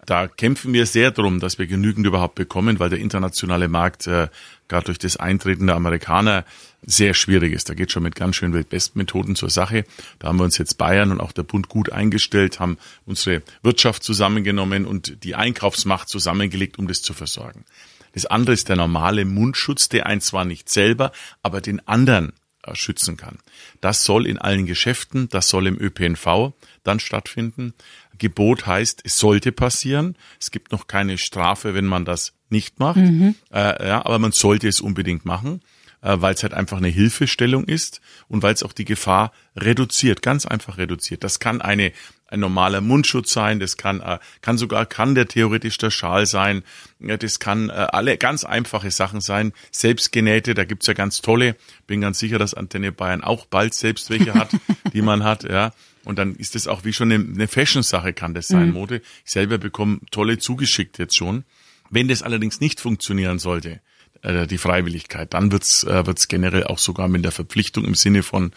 Da 0.04 0.28
kämpfen 0.28 0.72
wir 0.72 0.86
sehr 0.86 1.10
drum, 1.10 1.40
dass 1.40 1.58
wir 1.58 1.66
genügend 1.66 2.06
überhaupt 2.06 2.36
bekommen, 2.36 2.78
weil 2.78 2.90
der 2.90 3.00
internationale 3.00 3.66
Markt 3.66 4.06
äh, 4.06 4.28
gerade 4.68 4.86
durch 4.86 4.98
das 4.98 5.16
Eintreten 5.16 5.66
der 5.66 5.74
Amerikaner 5.74 6.44
sehr 6.82 7.12
schwierig 7.14 7.52
ist. 7.52 7.68
Da 7.68 7.74
geht 7.74 7.90
schon 7.90 8.04
mit 8.04 8.14
ganz 8.14 8.36
schön 8.36 8.52
Wildbestmethoden 8.52 9.34
zur 9.34 9.50
Sache. 9.50 9.84
Da 10.20 10.28
haben 10.28 10.38
wir 10.38 10.44
uns 10.44 10.58
jetzt 10.58 10.78
Bayern 10.78 11.10
und 11.10 11.20
auch 11.20 11.32
der 11.32 11.42
Bund 11.42 11.68
gut 11.68 11.90
eingestellt, 11.90 12.60
haben 12.60 12.78
unsere 13.04 13.42
Wirtschaft 13.64 14.04
zusammengenommen 14.04 14.86
und 14.86 15.24
die 15.24 15.34
Einkaufsmacht 15.34 16.08
zusammengelegt, 16.08 16.78
um 16.78 16.86
das 16.86 17.02
zu 17.02 17.12
versorgen. 17.12 17.64
Das 18.16 18.24
andere 18.24 18.54
ist 18.54 18.70
der 18.70 18.76
normale 18.76 19.26
Mundschutz, 19.26 19.90
der 19.90 20.06
einen 20.06 20.22
zwar 20.22 20.46
nicht 20.46 20.70
selber, 20.70 21.12
aber 21.42 21.60
den 21.60 21.86
anderen 21.86 22.32
äh, 22.62 22.74
schützen 22.74 23.18
kann. 23.18 23.40
Das 23.82 24.04
soll 24.04 24.26
in 24.26 24.38
allen 24.38 24.64
Geschäften, 24.64 25.28
das 25.28 25.50
soll 25.50 25.66
im 25.66 25.78
ÖPNV 25.78 26.54
dann 26.82 26.98
stattfinden. 26.98 27.74
Gebot 28.16 28.66
heißt, 28.66 29.02
es 29.04 29.18
sollte 29.18 29.52
passieren. 29.52 30.16
Es 30.40 30.50
gibt 30.50 30.72
noch 30.72 30.86
keine 30.86 31.18
Strafe, 31.18 31.74
wenn 31.74 31.84
man 31.84 32.06
das 32.06 32.32
nicht 32.48 32.78
macht. 32.78 32.96
Mhm. 32.96 33.34
Äh, 33.52 33.86
ja, 33.86 34.06
aber 34.06 34.18
man 34.18 34.32
sollte 34.32 34.66
es 34.66 34.80
unbedingt 34.80 35.26
machen, 35.26 35.60
äh, 36.00 36.16
weil 36.18 36.32
es 36.32 36.42
halt 36.42 36.54
einfach 36.54 36.78
eine 36.78 36.88
Hilfestellung 36.88 37.64
ist 37.64 38.00
und 38.28 38.42
weil 38.42 38.54
es 38.54 38.62
auch 38.62 38.72
die 38.72 38.86
Gefahr 38.86 39.30
reduziert, 39.56 40.22
ganz 40.22 40.46
einfach 40.46 40.78
reduziert. 40.78 41.22
Das 41.22 41.38
kann 41.38 41.60
eine 41.60 41.92
ein 42.28 42.40
normaler 42.40 42.80
Mundschutz 42.80 43.32
sein, 43.32 43.60
das 43.60 43.76
kann, 43.76 44.00
äh, 44.00 44.18
kann 44.40 44.58
sogar, 44.58 44.86
kann 44.86 45.14
der 45.14 45.28
theoretisch 45.28 45.78
der 45.78 45.90
Schal 45.90 46.26
sein, 46.26 46.62
das 46.98 47.38
kann 47.38 47.70
äh, 47.70 47.72
alle 47.72 48.16
ganz 48.18 48.44
einfache 48.44 48.90
Sachen 48.90 49.20
sein, 49.20 49.52
selbstgenähte, 49.70 50.54
da 50.54 50.64
gibt's 50.64 50.86
ja 50.86 50.94
ganz 50.94 51.20
tolle, 51.20 51.56
bin 51.86 52.00
ganz 52.00 52.18
sicher, 52.18 52.38
dass 52.38 52.54
Antenne 52.54 52.92
Bayern 52.92 53.22
auch 53.22 53.46
bald 53.46 53.74
selbst 53.74 54.10
welche 54.10 54.34
hat, 54.34 54.50
die 54.92 55.02
man 55.02 55.24
hat, 55.24 55.44
ja. 55.44 55.72
Und 56.04 56.18
dann 56.20 56.36
ist 56.36 56.54
das 56.54 56.68
auch 56.68 56.84
wie 56.84 56.92
schon 56.92 57.10
eine, 57.10 57.48
Fashion-Sache 57.48 58.12
kann 58.12 58.32
das 58.32 58.46
sein, 58.46 58.68
mhm. 58.68 58.74
Mode. 58.74 59.02
Ich 59.24 59.32
selber 59.32 59.58
bekomme 59.58 59.98
tolle 60.12 60.38
zugeschickt 60.38 60.98
jetzt 60.98 61.16
schon. 61.16 61.44
Wenn 61.90 62.06
das 62.06 62.22
allerdings 62.22 62.60
nicht 62.60 62.80
funktionieren 62.80 63.40
sollte, 63.40 63.80
äh, 64.22 64.46
die 64.46 64.58
Freiwilligkeit, 64.58 65.34
dann 65.34 65.50
wird's 65.50 65.84
wird's 65.84 66.28
generell 66.28 66.64
auch 66.64 66.78
sogar 66.78 67.08
mit 67.08 67.24
der 67.24 67.32
Verpflichtung 67.32 67.84
im 67.84 67.96
Sinne 67.96 68.22
von 68.22 68.52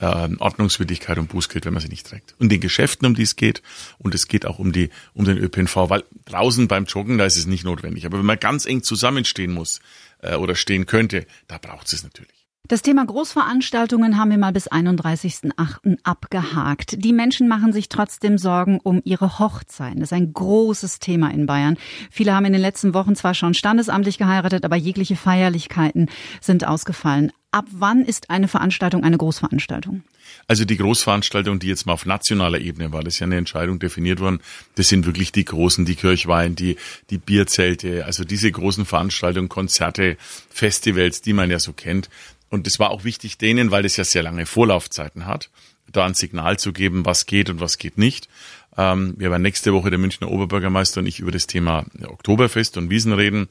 äh, 0.00 0.28
Ordnungswidrigkeit 0.38 1.18
und 1.18 1.28
Bußgeld, 1.28 1.66
wenn 1.66 1.74
man 1.74 1.82
sie 1.82 1.88
nicht 1.88 2.06
trägt. 2.06 2.34
Und 2.38 2.50
den 2.50 2.60
Geschäften, 2.60 3.06
um 3.06 3.14
die 3.14 3.22
es 3.22 3.36
geht, 3.36 3.62
und 3.98 4.14
es 4.14 4.28
geht 4.28 4.46
auch 4.46 4.58
um 4.58 4.72
die 4.72 4.90
um 5.14 5.24
den 5.24 5.38
ÖPNV, 5.38 5.76
weil 5.88 6.04
draußen 6.24 6.68
beim 6.68 6.86
Joggen, 6.86 7.18
da 7.18 7.24
ist 7.24 7.36
es 7.36 7.46
nicht 7.46 7.64
notwendig. 7.64 8.06
Aber 8.06 8.18
wenn 8.18 8.26
man 8.26 8.38
ganz 8.38 8.66
eng 8.66 8.82
zusammenstehen 8.82 9.52
muss 9.52 9.80
äh, 10.22 10.34
oder 10.34 10.54
stehen 10.54 10.86
könnte, 10.86 11.26
da 11.46 11.58
braucht 11.58 11.92
es 11.92 12.02
natürlich. 12.02 12.40
Das 12.70 12.82
Thema 12.82 13.04
Großveranstaltungen 13.04 14.16
haben 14.16 14.30
wir 14.30 14.38
mal 14.38 14.52
bis 14.52 14.70
31.8. 14.70 15.98
abgehakt. 16.04 17.02
Die 17.04 17.12
Menschen 17.12 17.48
machen 17.48 17.72
sich 17.72 17.88
trotzdem 17.88 18.38
Sorgen 18.38 18.78
um 18.80 19.00
ihre 19.02 19.40
Hochzeiten. 19.40 19.98
Das 19.98 20.12
ist 20.12 20.16
ein 20.16 20.32
großes 20.32 21.00
Thema 21.00 21.32
in 21.32 21.46
Bayern. 21.46 21.78
Viele 22.12 22.32
haben 22.32 22.44
in 22.44 22.52
den 22.52 22.62
letzten 22.62 22.94
Wochen 22.94 23.16
zwar 23.16 23.34
schon 23.34 23.54
standesamtlich 23.54 24.18
geheiratet, 24.18 24.64
aber 24.64 24.76
jegliche 24.76 25.16
Feierlichkeiten 25.16 26.08
sind 26.40 26.64
ausgefallen. 26.64 27.32
Ab 27.52 27.66
wann 27.72 28.04
ist 28.04 28.30
eine 28.30 28.46
Veranstaltung 28.46 29.02
eine 29.02 29.18
Großveranstaltung? 29.18 30.02
Also 30.46 30.64
die 30.64 30.76
Großveranstaltung, 30.76 31.58
die 31.58 31.66
jetzt 31.66 31.84
mal 31.84 31.94
auf 31.94 32.06
nationaler 32.06 32.60
Ebene 32.60 32.92
war, 32.92 33.02
das 33.02 33.14
ist 33.14 33.20
ja 33.20 33.26
eine 33.26 33.36
Entscheidung 33.36 33.80
definiert 33.80 34.20
worden, 34.20 34.40
das 34.76 34.88
sind 34.88 35.04
wirklich 35.04 35.32
die 35.32 35.44
großen, 35.44 35.84
die 35.84 35.96
Kirchweih, 35.96 36.48
die, 36.50 36.76
die 37.10 37.18
Bierzelte, 37.18 38.04
also 38.04 38.22
diese 38.22 38.52
großen 38.52 38.86
Veranstaltungen, 38.86 39.48
Konzerte, 39.48 40.16
Festivals, 40.48 41.22
die 41.22 41.32
man 41.32 41.50
ja 41.50 41.58
so 41.58 41.72
kennt. 41.72 42.08
Und 42.50 42.68
es 42.68 42.78
war 42.78 42.90
auch 42.90 43.02
wichtig 43.02 43.38
denen, 43.38 43.72
weil 43.72 43.82
das 43.82 43.96
ja 43.96 44.04
sehr 44.04 44.22
lange 44.22 44.46
Vorlaufzeiten 44.46 45.26
hat, 45.26 45.50
da 45.90 46.06
ein 46.06 46.14
Signal 46.14 46.56
zu 46.56 46.72
geben, 46.72 47.04
was 47.04 47.26
geht 47.26 47.50
und 47.50 47.60
was 47.60 47.78
geht 47.78 47.98
nicht. 47.98 48.28
Ähm, 48.76 49.14
wir 49.16 49.30
werden 49.30 49.42
nächste 49.42 49.72
Woche 49.72 49.90
der 49.90 49.98
Münchner 49.98 50.30
Oberbürgermeister 50.30 51.00
und 51.00 51.06
ich 51.06 51.18
über 51.18 51.32
das 51.32 51.48
Thema 51.48 51.84
Oktoberfest 52.04 52.76
und 52.76 52.90
Wiesen 52.90 53.12
reden. 53.12 53.48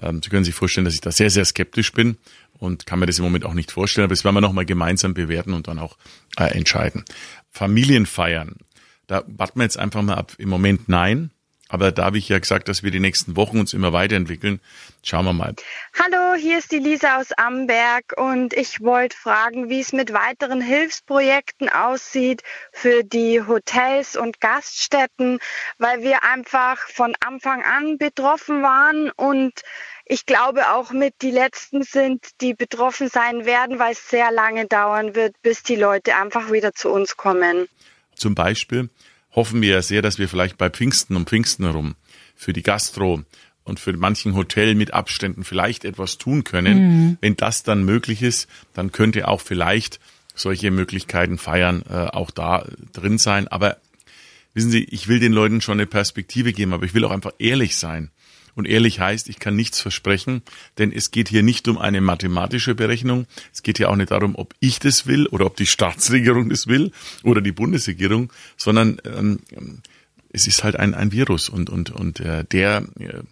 Ähm, 0.00 0.20
Sie 0.22 0.30
können 0.30 0.44
sich 0.44 0.54
vorstellen, 0.54 0.84
dass 0.84 0.94
ich 0.94 1.00
da 1.00 1.10
sehr, 1.10 1.30
sehr 1.30 1.44
skeptisch 1.44 1.92
bin 1.92 2.16
und 2.60 2.86
kann 2.86 2.98
mir 2.98 3.06
das 3.06 3.18
im 3.18 3.24
Moment 3.24 3.44
auch 3.44 3.54
nicht 3.54 3.72
vorstellen. 3.72 4.04
Aber 4.04 4.14
das 4.14 4.24
werden 4.24 4.36
wir 4.36 4.40
nochmal 4.40 4.66
gemeinsam 4.66 5.14
bewerten 5.14 5.54
und 5.54 5.66
dann 5.66 5.78
auch 5.78 5.96
äh, 6.38 6.44
entscheiden. 6.56 7.04
Familienfeiern, 7.50 8.56
da 9.06 9.24
warten 9.26 9.58
wir 9.58 9.64
jetzt 9.64 9.78
einfach 9.78 10.02
mal 10.02 10.14
ab. 10.14 10.34
Im 10.38 10.48
Moment 10.48 10.88
nein. 10.88 11.30
Aber 11.72 11.92
da 11.92 12.04
habe 12.04 12.18
ich 12.18 12.28
ja 12.28 12.38
gesagt, 12.40 12.68
dass 12.68 12.82
wir 12.82 12.90
die 12.90 12.98
nächsten 12.98 13.36
Wochen 13.36 13.60
uns 13.60 13.74
immer 13.74 13.92
weiterentwickeln. 13.92 14.60
Schauen 15.04 15.24
wir 15.24 15.32
mal. 15.32 15.54
Hallo, 15.96 16.34
hier 16.34 16.58
ist 16.58 16.72
die 16.72 16.80
Lisa 16.80 17.20
aus 17.20 17.30
Amberg 17.30 18.12
und 18.16 18.54
ich 18.54 18.80
wollte 18.80 19.16
fragen, 19.16 19.70
wie 19.70 19.78
es 19.78 19.92
mit 19.92 20.12
weiteren 20.12 20.60
Hilfsprojekten 20.60 21.68
aussieht 21.68 22.42
für 22.72 23.04
die 23.04 23.40
Hotels 23.46 24.16
und 24.16 24.40
Gaststätten, 24.40 25.38
weil 25.78 26.02
wir 26.02 26.24
einfach 26.24 26.78
von 26.88 27.14
Anfang 27.20 27.62
an 27.62 27.98
betroffen 27.98 28.62
waren 28.62 29.10
und 29.10 29.62
ich 30.10 30.26
glaube 30.26 30.72
auch 30.72 30.90
mit 30.90 31.14
die 31.22 31.30
letzten 31.30 31.84
sind, 31.84 32.24
die 32.40 32.52
betroffen 32.52 33.08
sein 33.08 33.44
werden, 33.44 33.78
weil 33.78 33.92
es 33.92 34.10
sehr 34.10 34.32
lange 34.32 34.66
dauern 34.66 35.14
wird, 35.14 35.40
bis 35.42 35.62
die 35.62 35.76
Leute 35.76 36.16
einfach 36.16 36.50
wieder 36.50 36.72
zu 36.72 36.90
uns 36.90 37.16
kommen. 37.16 37.68
Zum 38.16 38.34
Beispiel 38.34 38.90
hoffen 39.30 39.62
wir 39.62 39.74
ja 39.74 39.82
sehr, 39.82 40.02
dass 40.02 40.18
wir 40.18 40.28
vielleicht 40.28 40.58
bei 40.58 40.68
Pfingsten 40.68 41.14
um 41.14 41.26
Pfingsten 41.26 41.64
herum 41.64 41.94
für 42.34 42.52
die 42.52 42.64
Gastro 42.64 43.22
und 43.62 43.78
für 43.78 43.92
manchen 43.96 44.34
Hotel 44.34 44.74
mit 44.74 44.92
Abständen 44.92 45.44
vielleicht 45.44 45.84
etwas 45.84 46.18
tun 46.18 46.42
können. 46.42 46.78
Mhm. 46.78 47.18
Wenn 47.20 47.36
das 47.36 47.62
dann 47.62 47.84
möglich 47.84 48.20
ist, 48.22 48.48
dann 48.74 48.90
könnte 48.90 49.28
auch 49.28 49.40
vielleicht 49.40 50.00
solche 50.34 50.72
Möglichkeiten 50.72 51.38
feiern 51.38 51.84
äh, 51.88 51.94
auch 51.94 52.32
da 52.32 52.66
drin 52.92 53.18
sein. 53.18 53.46
Aber 53.46 53.76
wissen 54.54 54.72
Sie, 54.72 54.82
ich 54.82 55.06
will 55.06 55.20
den 55.20 55.32
Leuten 55.32 55.60
schon 55.60 55.78
eine 55.78 55.86
Perspektive 55.86 56.52
geben, 56.52 56.72
aber 56.72 56.84
ich 56.84 56.94
will 56.94 57.04
auch 57.04 57.12
einfach 57.12 57.32
ehrlich 57.38 57.76
sein. 57.76 58.10
Und 58.60 58.66
ehrlich 58.66 59.00
heißt, 59.00 59.30
ich 59.30 59.38
kann 59.38 59.56
nichts 59.56 59.80
versprechen, 59.80 60.42
denn 60.76 60.92
es 60.92 61.10
geht 61.10 61.30
hier 61.30 61.42
nicht 61.42 61.66
um 61.66 61.78
eine 61.78 62.02
mathematische 62.02 62.74
Berechnung. 62.74 63.26
Es 63.54 63.62
geht 63.62 63.78
hier 63.78 63.88
auch 63.88 63.96
nicht 63.96 64.10
darum, 64.10 64.36
ob 64.36 64.54
ich 64.60 64.78
das 64.80 65.06
will 65.06 65.26
oder 65.28 65.46
ob 65.46 65.56
die 65.56 65.64
Staatsregierung 65.64 66.50
das 66.50 66.66
will 66.66 66.92
oder 67.22 67.40
die 67.40 67.52
Bundesregierung, 67.52 68.30
sondern 68.58 69.00
ähm, 69.06 69.38
es 70.30 70.46
ist 70.46 70.62
halt 70.62 70.76
ein, 70.76 70.92
ein 70.92 71.10
Virus 71.10 71.48
und, 71.48 71.70
und, 71.70 71.88
und 71.88 72.20
äh, 72.20 72.44
der 72.44 72.84
äh, 72.98 73.22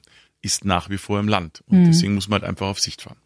ist 0.41 0.65
nach 0.65 0.89
wie 0.89 0.97
vor 0.97 1.21
im 1.21 1.29
Land. 1.29 1.63
Und 1.67 1.83
mhm. 1.83 1.85
deswegen 1.85 2.15
muss 2.15 2.29
man 2.29 2.41
halt 2.41 2.49
einfach 2.49 2.69
auf 2.69 2.81
Sicht 2.81 3.03
fahren. 3.03 3.19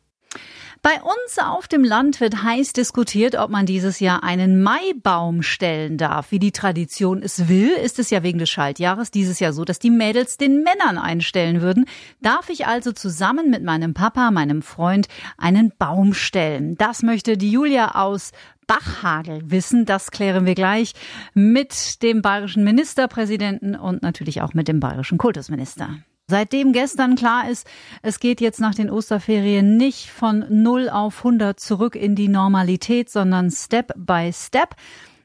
Bei 0.84 1.00
uns 1.00 1.38
auf 1.38 1.68
dem 1.68 1.84
Land 1.84 2.20
wird 2.20 2.42
heiß 2.42 2.72
diskutiert, 2.72 3.36
ob 3.36 3.50
man 3.50 3.66
dieses 3.66 4.00
Jahr 4.00 4.24
einen 4.24 4.64
Maibaum 4.64 5.42
stellen 5.42 5.96
darf. 5.96 6.32
Wie 6.32 6.40
die 6.40 6.50
Tradition 6.50 7.22
es 7.22 7.46
will, 7.46 7.68
ist 7.68 8.00
es 8.00 8.10
ja 8.10 8.24
wegen 8.24 8.40
des 8.40 8.50
Schaltjahres 8.50 9.12
dieses 9.12 9.38
Jahr 9.38 9.52
so, 9.52 9.64
dass 9.64 9.78
die 9.78 9.90
Mädels 9.90 10.38
den 10.38 10.64
Männern 10.64 10.98
einstellen 10.98 11.60
würden. 11.60 11.84
Darf 12.20 12.48
ich 12.48 12.66
also 12.66 12.90
zusammen 12.90 13.48
mit 13.48 13.62
meinem 13.62 13.94
Papa, 13.94 14.32
meinem 14.32 14.60
Freund, 14.60 15.06
einen 15.38 15.72
Baum 15.78 16.14
stellen? 16.14 16.76
Das 16.76 17.04
möchte 17.04 17.36
die 17.36 17.52
Julia 17.52 17.94
aus 17.94 18.32
Bachhagel 18.66 19.52
wissen. 19.52 19.86
Das 19.86 20.10
klären 20.10 20.46
wir 20.46 20.56
gleich 20.56 20.94
mit 21.32 22.02
dem 22.02 22.22
bayerischen 22.22 22.64
Ministerpräsidenten 22.64 23.76
und 23.76 24.02
natürlich 24.02 24.42
auch 24.42 24.52
mit 24.52 24.66
dem 24.66 24.80
bayerischen 24.80 25.18
Kultusminister. 25.18 25.90
Seitdem 26.28 26.72
gestern 26.72 27.16
klar 27.16 27.50
ist, 27.50 27.66
es 28.02 28.20
geht 28.20 28.40
jetzt 28.40 28.60
nach 28.60 28.74
den 28.74 28.90
Osterferien 28.90 29.76
nicht 29.76 30.08
von 30.10 30.44
0 30.48 30.88
auf 30.88 31.18
100 31.18 31.58
zurück 31.58 31.96
in 31.96 32.14
die 32.14 32.28
Normalität, 32.28 33.10
sondern 33.10 33.50
Step 33.50 33.92
by 33.96 34.30
Step, 34.32 34.76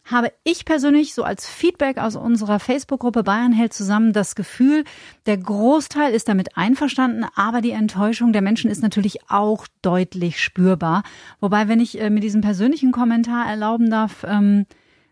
habe 0.09 0.31
ich 0.43 0.65
persönlich 0.65 1.13
so 1.13 1.23
als 1.23 1.47
Feedback 1.47 1.97
aus 1.97 2.15
unserer 2.15 2.59
Facebook-Gruppe 2.59 3.23
Bayern 3.23 3.51
hält 3.51 3.73
zusammen 3.73 4.13
das 4.13 4.35
Gefühl, 4.35 4.85
der 5.25 5.37
Großteil 5.37 6.13
ist 6.13 6.29
damit 6.29 6.55
einverstanden, 6.57 7.25
aber 7.35 7.61
die 7.61 7.71
Enttäuschung 7.71 8.31
der 8.31 8.41
Menschen 8.41 8.71
ist 8.71 8.81
natürlich 8.81 9.29
auch 9.29 9.67
deutlich 9.81 10.41
spürbar. 10.41 11.03
Wobei, 11.41 11.67
wenn 11.67 11.81
ich 11.81 11.99
äh, 11.99 12.09
mir 12.09 12.21
diesen 12.21 12.41
persönlichen 12.41 12.91
Kommentar 12.91 13.47
erlauben 13.47 13.89
darf, 13.89 14.23
ähm, 14.25 14.65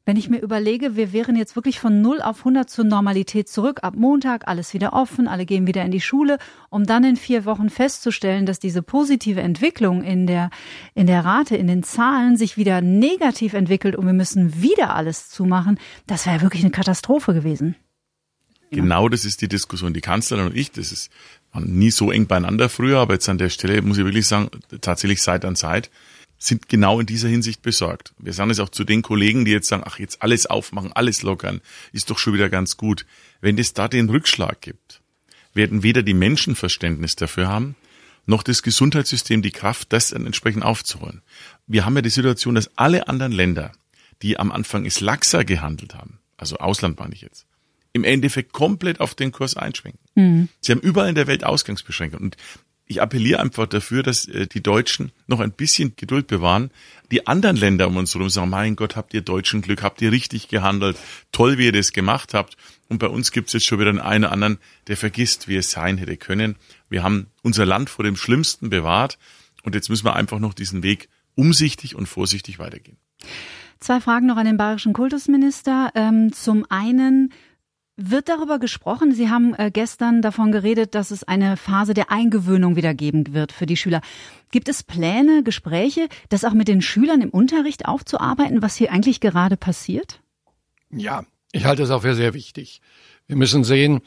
wenn 0.05 0.17
ich 0.17 0.29
mir 0.29 0.39
überlege, 0.39 0.95
wir 0.95 1.13
wären 1.13 1.35
jetzt 1.35 1.55
wirklich 1.55 1.79
von 1.79 2.01
0 2.01 2.21
auf 2.21 2.39
100 2.39 2.69
zur 2.69 2.85
Normalität 2.85 3.49
zurück, 3.49 3.79
ab 3.81 3.95
Montag 3.95 4.47
alles 4.47 4.73
wieder 4.73 4.93
offen, 4.93 5.27
alle 5.27 5.45
gehen 5.45 5.65
wieder 5.65 5.83
in 5.83 5.91
die 5.91 6.01
Schule, 6.01 6.37
um 6.69 6.85
dann 6.85 7.03
in 7.03 7.17
vier 7.17 7.45
Wochen 7.45 7.71
festzustellen, 7.71 8.45
dass 8.45 8.59
diese 8.59 8.83
positive 8.83 9.41
Entwicklung 9.41 10.03
in 10.03 10.27
der, 10.27 10.51
in 10.93 11.07
der 11.07 11.25
Rate, 11.25 11.55
in 11.55 11.65
den 11.65 11.81
Zahlen 11.81 12.37
sich 12.37 12.55
wieder 12.55 12.81
negativ 12.81 13.53
entwickelt 13.53 13.95
und 13.95 14.05
wir 14.05 14.13
müssen 14.13 14.61
wieder 14.61 14.95
alles 14.95 15.29
zumachen, 15.29 15.79
das 16.05 16.27
wäre 16.27 16.41
wirklich 16.41 16.63
eine 16.63 16.71
Katastrophe 16.71 17.33
gewesen. 17.33 17.75
Genau 18.71 19.09
das 19.09 19.25
ist 19.25 19.41
die 19.41 19.47
Diskussion. 19.47 19.93
Die 19.93 20.01
Kanzlerin 20.01 20.47
und 20.47 20.55
ich, 20.55 20.71
das 20.71 20.91
ist 20.91 21.11
nie 21.53 21.91
so 21.91 22.11
eng 22.11 22.27
beieinander 22.27 22.69
früher, 22.69 22.99
aber 22.99 23.13
jetzt 23.13 23.29
an 23.29 23.37
der 23.37 23.49
Stelle 23.49 23.81
muss 23.81 23.97
ich 23.97 24.05
wirklich 24.05 24.27
sagen, 24.27 24.49
tatsächlich 24.81 25.21
Zeit 25.21 25.45
an 25.45 25.55
Zeit 25.55 25.89
sind 26.37 26.69
genau 26.69 26.99
in 26.99 27.05
dieser 27.05 27.29
Hinsicht 27.29 27.61
besorgt. 27.61 28.13
Wir 28.17 28.33
sagen 28.33 28.51
es 28.51 28.59
auch 28.59 28.69
zu 28.69 28.83
den 28.83 29.01
Kollegen, 29.01 29.45
die 29.45 29.51
jetzt 29.51 29.67
sagen, 29.67 29.83
ach, 29.85 29.99
jetzt 29.99 30.21
alles 30.21 30.45
aufmachen, 30.45 30.93
alles 30.93 31.23
lockern, 31.23 31.61
ist 31.91 32.09
doch 32.09 32.17
schon 32.17 32.33
wieder 32.33 32.49
ganz 32.49 32.77
gut. 32.77 33.05
Wenn 33.41 33.57
es 33.57 33.73
da 33.73 33.87
den 33.87 34.09
Rückschlag 34.09 34.61
gibt, 34.61 35.01
werden 35.53 35.83
weder 35.83 36.03
die 36.03 36.13
Menschen 36.13 36.55
Verständnis 36.55 37.15
dafür 37.15 37.47
haben, 37.47 37.75
noch 38.25 38.43
das 38.43 38.63
Gesundheitssystem 38.63 39.41
die 39.41 39.51
Kraft, 39.51 39.93
das 39.93 40.11
entsprechend 40.11 40.63
aufzuholen. 40.63 41.21
Wir 41.67 41.85
haben 41.85 41.95
ja 41.95 42.01
die 42.01 42.09
Situation, 42.09 42.55
dass 42.55 42.75
alle 42.77 43.07
anderen 43.07 43.31
Länder, 43.31 43.71
die 44.21 44.37
am 44.37 44.51
Anfang 44.51 44.85
es 44.85 44.99
laxer 44.99 45.45
gehandelt 45.45 45.95
haben, 45.95 46.19
also 46.37 46.57
Ausland 46.57 46.99
meine 46.99 47.13
ich 47.13 47.21
jetzt, 47.21 47.45
im 47.93 48.03
Endeffekt 48.03 48.51
komplett 48.51 48.99
auf 48.99 49.15
den 49.15 49.31
Kurs 49.31 49.55
einschwenken. 49.55 50.01
Mhm. 50.15 50.49
Sie 50.59 50.71
haben 50.71 50.81
überall 50.81 51.09
in 51.09 51.15
der 51.15 51.27
Welt 51.27 51.45
Ausgangsbeschränkungen. 51.45 52.25
Und 52.25 52.37
ich 52.87 53.01
appelliere 53.01 53.39
einfach 53.39 53.67
dafür, 53.67 54.03
dass 54.03 54.27
äh, 54.27 54.47
die 54.47 54.61
Deutschen 54.61 55.11
noch 55.27 55.39
ein 55.39 55.51
bisschen 55.51 55.95
Geduld 55.95 56.27
bewahren. 56.27 56.71
Die 57.11 57.27
anderen 57.27 57.55
Länder 57.55 57.87
um 57.87 57.97
uns 57.97 58.13
herum 58.13 58.29
sagen, 58.29 58.49
mein 58.49 58.75
Gott, 58.75 58.95
habt 58.95 59.13
ihr 59.13 59.21
Deutschen 59.21 59.61
Glück, 59.61 59.81
habt 59.83 60.01
ihr 60.01 60.11
richtig 60.11 60.47
gehandelt, 60.47 60.97
toll, 61.31 61.57
wie 61.57 61.65
ihr 61.65 61.71
das 61.71 61.93
gemacht 61.93 62.33
habt. 62.33 62.57
Und 62.87 62.99
bei 62.99 63.07
uns 63.07 63.31
gibt 63.31 63.47
es 63.47 63.53
jetzt 63.53 63.65
schon 63.65 63.79
wieder 63.79 63.89
einen 63.89 64.23
oder 64.23 64.31
anderen, 64.31 64.57
der 64.87 64.97
vergisst, 64.97 65.47
wie 65.47 65.55
es 65.55 65.71
sein 65.71 65.97
hätte 65.97 66.17
können. 66.17 66.55
Wir 66.89 67.03
haben 67.03 67.27
unser 67.41 67.65
Land 67.65 67.89
vor 67.89 68.03
dem 68.05 68.15
Schlimmsten 68.15 68.69
bewahrt 68.69 69.17
und 69.63 69.73
jetzt 69.73 69.89
müssen 69.89 70.05
wir 70.05 70.15
einfach 70.15 70.39
noch 70.39 70.53
diesen 70.53 70.83
Weg 70.83 71.09
umsichtig 71.33 71.95
und 71.95 72.05
vorsichtig 72.05 72.59
weitergehen. 72.59 72.97
Zwei 73.79 73.99
Fragen 73.99 74.27
noch 74.27 74.37
an 74.37 74.45
den 74.45 74.57
bayerischen 74.57 74.93
Kultusminister. 74.93 75.91
Ähm, 75.95 76.31
zum 76.31 76.65
einen, 76.69 77.33
wird 77.97 78.29
darüber 78.29 78.59
gesprochen? 78.59 79.13
Sie 79.13 79.29
haben 79.29 79.53
äh, 79.55 79.71
gestern 79.71 80.21
davon 80.21 80.51
geredet, 80.51 80.95
dass 80.95 81.11
es 81.11 81.23
eine 81.23 81.57
Phase 81.57 81.93
der 81.93 82.11
Eingewöhnung 82.11 82.75
wieder 82.75 82.93
geben 82.93 83.33
wird 83.33 83.51
für 83.51 83.65
die 83.65 83.77
Schüler. 83.77 84.01
Gibt 84.51 84.69
es 84.69 84.83
Pläne, 84.83 85.43
Gespräche, 85.43 86.07
das 86.29 86.43
auch 86.43 86.53
mit 86.53 86.67
den 86.67 86.81
Schülern 86.81 87.21
im 87.21 87.29
Unterricht 87.29 87.85
aufzuarbeiten, 87.85 88.61
was 88.61 88.75
hier 88.75 88.91
eigentlich 88.91 89.19
gerade 89.19 89.57
passiert? 89.57 90.21
Ja, 90.91 91.25
ich 91.51 91.65
halte 91.65 91.83
es 91.83 91.89
auch 91.89 92.01
für 92.01 92.15
sehr 92.15 92.33
wichtig. 92.33 92.81
Wir 93.27 93.37
müssen 93.37 93.63
sehen, 93.63 94.01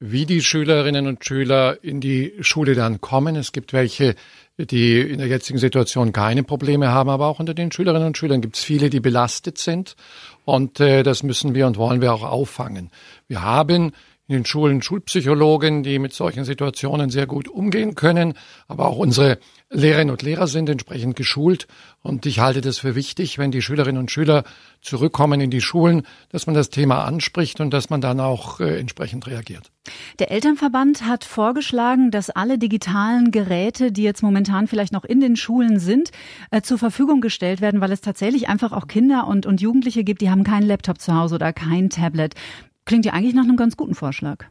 wie 0.00 0.26
die 0.26 0.42
Schülerinnen 0.42 1.06
und 1.06 1.24
Schüler 1.24 1.82
in 1.82 2.00
die 2.00 2.34
Schule 2.40 2.74
dann 2.74 3.00
kommen. 3.00 3.36
Es 3.36 3.52
gibt 3.52 3.72
welche, 3.72 4.16
die 4.58 5.00
in 5.00 5.18
der 5.18 5.28
jetzigen 5.28 5.58
Situation 5.58 6.12
keine 6.12 6.42
Probleme 6.42 6.88
haben, 6.88 7.08
aber 7.10 7.26
auch 7.26 7.40
unter 7.40 7.54
den 7.54 7.72
Schülerinnen 7.72 8.08
und 8.08 8.18
Schülern 8.18 8.40
gibt 8.40 8.56
es 8.56 8.64
viele, 8.64 8.90
die 8.90 9.00
belastet 9.00 9.58
sind. 9.58 9.96
Und 10.44 10.80
äh, 10.80 11.02
das 11.02 11.22
müssen 11.22 11.54
wir 11.54 11.66
und 11.66 11.76
wollen 11.76 12.00
wir 12.00 12.12
auch 12.12 12.22
auffangen. 12.22 12.90
Wir 13.28 13.42
haben 13.42 13.92
in 14.26 14.36
den 14.36 14.46
Schulen 14.46 14.80
Schulpsychologen, 14.80 15.82
die 15.82 15.98
mit 15.98 16.14
solchen 16.14 16.44
Situationen 16.44 17.10
sehr 17.10 17.26
gut 17.26 17.46
umgehen 17.46 17.94
können. 17.94 18.34
Aber 18.68 18.86
auch 18.86 18.96
unsere 18.96 19.38
Lehrerinnen 19.70 20.12
und 20.12 20.22
Lehrer 20.22 20.46
sind 20.46 20.68
entsprechend 20.70 21.14
geschult. 21.14 21.66
Und 22.00 22.24
ich 22.24 22.38
halte 22.38 22.62
das 22.62 22.78
für 22.78 22.94
wichtig, 22.94 23.36
wenn 23.36 23.50
die 23.50 23.60
Schülerinnen 23.60 24.00
und 24.00 24.10
Schüler 24.10 24.44
zurückkommen 24.80 25.42
in 25.42 25.50
die 25.50 25.60
Schulen, 25.60 26.06
dass 26.30 26.46
man 26.46 26.54
das 26.54 26.70
Thema 26.70 27.04
anspricht 27.04 27.60
und 27.60 27.70
dass 27.70 27.90
man 27.90 28.00
dann 28.00 28.18
auch 28.18 28.60
äh, 28.60 28.78
entsprechend 28.78 29.26
reagiert. 29.26 29.70
Der 30.18 30.30
Elternverband 30.30 31.06
hat 31.06 31.24
vorgeschlagen, 31.24 32.10
dass 32.10 32.30
alle 32.30 32.58
digitalen 32.58 33.30
Geräte, 33.30 33.92
die 33.92 34.02
jetzt 34.02 34.22
momentan 34.22 34.68
vielleicht 34.68 34.92
noch 34.92 35.04
in 35.04 35.20
den 35.20 35.36
Schulen 35.36 35.78
sind, 35.78 36.10
äh, 36.50 36.62
zur 36.62 36.78
Verfügung 36.78 37.20
gestellt 37.20 37.60
werden, 37.60 37.82
weil 37.82 37.92
es 37.92 38.00
tatsächlich 38.00 38.48
einfach 38.48 38.72
auch 38.72 38.86
Kinder 38.86 39.26
und, 39.26 39.44
und 39.44 39.60
Jugendliche 39.60 40.04
gibt, 40.04 40.22
die 40.22 40.30
haben 40.30 40.44
keinen 40.44 40.66
Laptop 40.66 40.98
zu 40.98 41.14
Hause 41.14 41.34
oder 41.34 41.52
kein 41.52 41.90
Tablet. 41.90 42.34
Klingt 42.84 43.06
ja 43.06 43.12
eigentlich 43.12 43.34
nach 43.34 43.44
einem 43.44 43.56
ganz 43.56 43.76
guten 43.76 43.94
Vorschlag. 43.94 44.44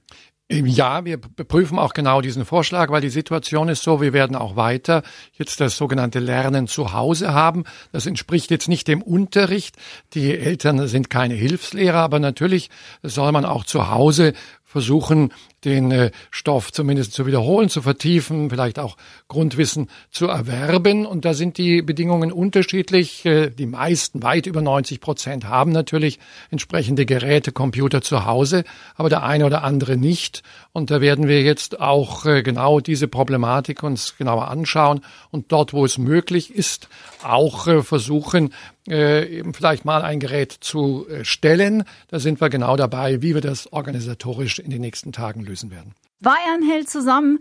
Ja, 0.52 1.06
wir 1.06 1.18
prüfen 1.18 1.80
auch 1.80 1.94
genau 1.94 2.22
diesen 2.22 2.46
Vorschlag, 2.46 2.92
weil 2.92 3.02
die 3.02 3.10
Situation 3.10 3.70
ist 3.70 3.82
so, 3.82 4.02
wir 4.02 4.14
werden 4.14 4.36
auch 4.36 4.56
weiter 4.56 5.02
jetzt 5.34 5.62
das 5.62 5.78
sogenannte 5.78 6.20
Lernen 6.20 6.68
zu 6.68 6.94
Hause 6.94 7.34
haben. 7.34 7.64
Das 7.92 8.06
entspricht 8.06 8.52
jetzt 8.52 8.68
nicht 8.68 8.88
dem 8.88 9.02
Unterricht. 9.02 9.78
Die 10.14 10.38
Eltern 10.38 10.88
sind 10.88 11.10
keine 11.10 11.34
Hilfslehrer, 11.34 12.00
aber 12.00 12.20
natürlich 12.20 12.70
soll 13.02 13.32
man 13.32 13.46
auch 13.46 13.64
zu 13.64 13.90
Hause 13.90 14.34
versuchen, 14.64 15.32
den 15.66 15.92
äh, 15.92 16.12
Stoff 16.32 16.72
zumindest 16.72 17.14
zu 17.14 17.26
wiederholen, 17.26 17.70
zu 17.70 17.82
vertiefen, 17.82 18.50
vielleicht 18.50 18.80
auch 18.80 18.98
Grundwissen 19.28 19.90
zu 20.10 20.28
erwerben. 20.28 21.06
Und 21.06 21.26
da 21.26 21.34
sind 21.34 21.58
die 21.58 21.82
Bedingungen 21.82 22.32
unterschiedlich. 22.32 23.26
Äh, 23.26 23.50
die 23.50 23.66
meisten, 23.66 24.24
weit 24.24 24.46
über 24.46 24.62
90 24.62 25.00
Prozent, 25.00 25.46
haben 25.46 25.72
natürlich 25.72 26.20
entsprechende 26.52 27.06
Geräte, 27.06 27.52
Computer 27.52 28.02
zu 28.02 28.26
Hause, 28.26 28.64
aber 28.96 29.10
der 29.10 29.24
eine 29.24 29.46
oder 29.46 29.64
andere 29.64 29.98
nicht. 29.98 30.44
Und 30.72 30.92
da 30.92 31.02
werden 31.02 31.28
wir 31.28 31.42
jetzt 31.42 31.80
auch 31.80 32.26
äh, 32.26 32.44
genau 32.44 32.80
diese 32.80 33.08
Problematik 33.08 33.84
uns 33.84 34.18
genauer 34.18 34.48
anschauen 34.50 35.02
und 35.32 35.52
dort, 35.52 35.74
wo 35.74 35.86
es 35.86 35.98
möglich 35.98 36.54
ist, 36.54 36.90
auch 37.24 37.84
versuchen, 37.84 38.54
äh, 38.88 39.40
eben 39.40 39.54
vielleicht 39.54 39.86
mal 39.86 40.02
ein 40.02 40.20
Gerät 40.20 40.52
zu 40.52 41.08
äh, 41.08 41.24
stellen. 41.24 41.84
Da 42.08 42.20
sind 42.20 42.42
wir 42.42 42.50
genau 42.50 42.76
dabei, 42.76 43.22
wie 43.22 43.34
wir 43.34 43.42
das 43.42 43.72
organisatorisch 43.72 44.60
in 44.60 44.72
den 44.72 44.82
nächsten 44.82 45.12
Tagen 45.12 45.42
lösen 45.42 45.72
werden. 45.72 45.94
Bayern 46.20 46.64
hält 46.68 46.90
zusammen. 46.90 47.40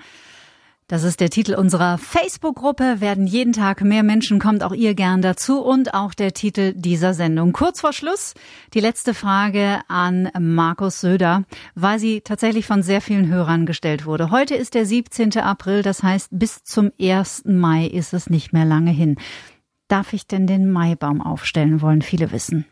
Das 0.89 1.05
ist 1.05 1.21
der 1.21 1.31
Titel 1.31 1.55
unserer 1.55 1.97
Facebook-Gruppe. 1.97 3.01
Werden 3.01 3.27
jeden 3.27 3.55
Tag 3.55 3.81
mehr 3.81 4.03
Menschen, 4.03 4.39
kommt 4.39 4.63
auch 4.63 4.75
ihr 4.75 4.93
gern 4.95 5.23
dazu 5.23 5.63
und 5.63 5.95
auch 5.95 6.13
der 6.13 6.35
Titel 6.35 6.75
dieser 6.77 7.15
Sendung. 7.15 7.53
Kurz 7.53 7.81
vor 7.81 7.95
Schluss 7.95 8.35
die 8.75 8.81
letzte 8.81 9.15
Frage 9.15 9.81
an 9.89 10.29
Markus 10.39 11.01
Söder, 11.01 11.45
weil 11.75 11.99
sie 11.99 12.21
tatsächlich 12.21 12.67
von 12.67 12.83
sehr 12.83 13.01
vielen 13.01 13.29
Hörern 13.29 13.65
gestellt 13.65 14.05
wurde. 14.05 14.31
Heute 14.31 14.55
ist 14.55 14.75
der 14.75 14.85
17. 14.85 15.39
April, 15.39 15.83
das 15.83 16.03
heißt 16.03 16.29
bis 16.31 16.63
zum 16.63 16.91
1. 17.01 17.45
Mai 17.47 17.87
ist 17.87 18.13
es 18.13 18.29
nicht 18.29 18.53
mehr 18.53 18.67
lange 18.67 18.91
hin 18.91 19.17
darf 19.93 20.15
ich 20.15 20.27
denn 20.27 20.47
den 20.47 20.71
Maibaum 20.71 21.21
aufstellen, 21.21 21.83
wollen 21.83 22.01
viele 22.01 22.33
wissen. 22.33 22.65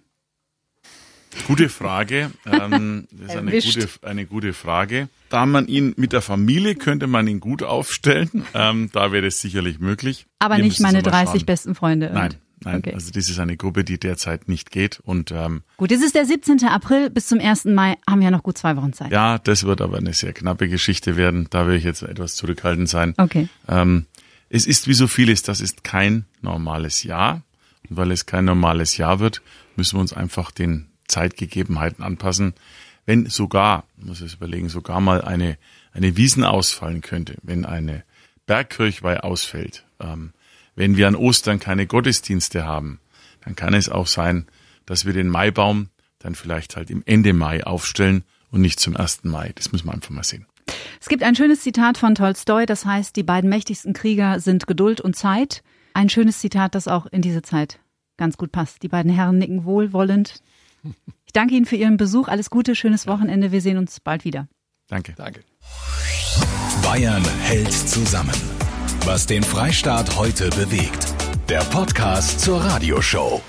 Gute 1.47 1.69
Frage. 1.69 2.31
Ähm, 2.47 3.07
das 3.13 3.29
ist 3.29 3.37
eine 3.37 3.51
gute, 3.53 3.89
eine 4.03 4.27
gute 4.27 4.53
Frage. 4.53 5.09
Da 5.29 5.47
man 5.47 5.69
ihn 5.69 5.93
mit 5.97 6.13
der 6.13 6.23
Familie 6.23 6.75
könnte 6.75 7.07
man 7.07 7.29
ihn 7.29 7.39
gut 7.39 7.63
aufstellen. 7.63 8.47
Ähm, 8.55 8.91
da 8.93 9.13
wäre 9.13 9.27
es 9.27 9.41
sicherlich 9.41 9.79
möglich. 9.79 10.27
Aber 10.39 10.57
Wir 10.57 10.65
nicht 10.65 10.81
meine 10.81 11.03
30 11.03 11.47
besten 11.47 11.75
Freunde. 11.75 12.11
Nein, 12.13 12.35
nein. 12.65 12.79
Okay. 12.79 12.95
Also 12.95 13.13
das 13.13 13.29
ist 13.29 13.39
eine 13.39 13.57
Gruppe, 13.57 13.85
die 13.85 14.01
derzeit 14.01 14.49
nicht 14.49 14.71
geht. 14.71 14.99
Und 15.01 15.31
ähm, 15.31 15.63
gut, 15.77 15.93
es 15.93 16.03
ist 16.03 16.15
der 16.15 16.25
17. 16.25 16.65
April. 16.65 17.11
Bis 17.11 17.29
zum 17.29 17.39
1. 17.39 17.67
Mai 17.67 17.97
haben 18.09 18.21
wir 18.21 18.25
ja 18.25 18.31
noch 18.31 18.43
gut 18.43 18.59
zwei 18.59 18.77
Wochen 18.77 18.93
Zeit. 18.93 19.13
Ja, 19.13 19.39
das 19.39 19.65
wird 19.65 19.83
aber 19.83 19.99
eine 19.99 20.15
sehr 20.15 20.33
knappe 20.33 20.69
Geschichte 20.69 21.17
werden. 21.17 21.47
Da 21.51 21.67
will 21.67 21.77
ich 21.77 21.85
jetzt 21.85 22.03
etwas 22.03 22.35
zurückhaltend 22.35 22.89
sein. 22.89 23.15
Okay. 23.19 23.49
Ähm, 23.69 24.07
es 24.51 24.67
ist 24.67 24.89
wie 24.89 24.95
so 24.95 25.07
vieles, 25.07 25.43
das 25.43 25.61
ist 25.61 25.85
kein 25.85 26.27
normales 26.43 27.05
Jahr. 27.05 27.43
Und 27.89 27.97
weil 27.97 28.11
es 28.11 28.27
kein 28.27 28.45
normales 28.45 28.97
Jahr 28.97 29.21
wird, 29.21 29.43
müssen 29.77 29.97
wir 29.97 30.01
uns 30.01 30.13
einfach 30.13 30.51
den 30.51 30.89
Zeitgegebenheiten 31.09 32.05
anpassen. 32.05 32.55
Wenn 33.07 33.27
sogar, 33.27 33.85
muss 33.97 34.21
ich 34.21 34.35
überlegen, 34.35 34.69
sogar 34.69 35.01
mal 35.01 35.23
eine, 35.23 35.57
eine 35.93 36.17
Wiesen 36.17 36.45
ausfallen 36.45 37.01
könnte, 37.01 37.37
wenn 37.43 37.65
eine 37.65 38.05
Bergkirchweih 38.47 39.21
ausfällt, 39.21 39.85
ähm, 40.01 40.33
wenn 40.75 40.97
wir 40.97 41.09
an 41.09 41.17
Ostern 41.17 41.61
keine 41.61 41.87
Gottesdienste 41.87 42.65
haben, 42.65 43.01
dann 43.45 43.57
kann 43.57 43.75
es 43.75 43.89
auch 43.89 44.07
sein, 44.07 44.47
dass 44.87 45.05
wir 45.05 45.13
den 45.13 45.29
Maibaum 45.29 45.89
dann 46.19 46.35
vielleicht 46.35 46.77
halt 46.77 46.91
im 46.91 47.03
Ende 47.07 47.33
Mai 47.33 47.65
aufstellen 47.65 48.25
und 48.51 48.61
nicht 48.61 48.81
zum 48.81 48.97
1. 48.97 49.25
Mai. 49.25 49.53
Das 49.55 49.73
müssen 49.73 49.87
wir 49.87 49.95
einfach 49.95 50.11
mal 50.11 50.25
sehen. 50.25 50.47
Es 51.01 51.09
gibt 51.09 51.23
ein 51.23 51.35
schönes 51.35 51.63
Zitat 51.63 51.97
von 51.97 52.15
Tolstoi, 52.15 52.67
das 52.67 52.85
heißt, 52.85 53.17
die 53.17 53.23
beiden 53.23 53.49
mächtigsten 53.49 53.95
Krieger 53.95 54.39
sind 54.39 54.67
Geduld 54.67 55.01
und 55.01 55.17
Zeit. 55.17 55.63
Ein 55.95 56.11
schönes 56.11 56.39
Zitat, 56.41 56.75
das 56.75 56.89
auch 56.89 57.07
in 57.07 57.23
diese 57.23 57.41
Zeit 57.43 57.81
ganz 58.19 58.37
gut 58.37 58.53
passt. 58.53 58.83
Die 58.83 58.89
beiden 58.89 59.11
Herren 59.11 59.39
nicken 59.39 59.65
wohlwollend. 59.65 60.43
Ich 61.27 61.33
danke 61.33 61.55
Ihnen 61.55 61.65
für 61.65 61.77
Ihren 61.77 61.97
Besuch. 61.97 62.27
Alles 62.27 62.51
Gute, 62.51 62.75
schönes 62.75 63.07
Wochenende. 63.07 63.53
Wir 63.53 63.61
sehen 63.61 63.79
uns 63.79 64.01
bald 64.01 64.25
wieder. 64.25 64.49
Danke. 64.89 65.15
Danke. 65.17 65.45
Bayern 66.83 67.23
hält 67.43 67.71
zusammen. 67.73 68.35
Was 69.05 69.27
den 69.27 69.45
Freistaat 69.45 70.17
heute 70.17 70.51
bewegt. 70.51 71.15
Der 71.49 71.61
Podcast 71.61 72.41
zur 72.41 72.61
Radioshow. 72.61 73.41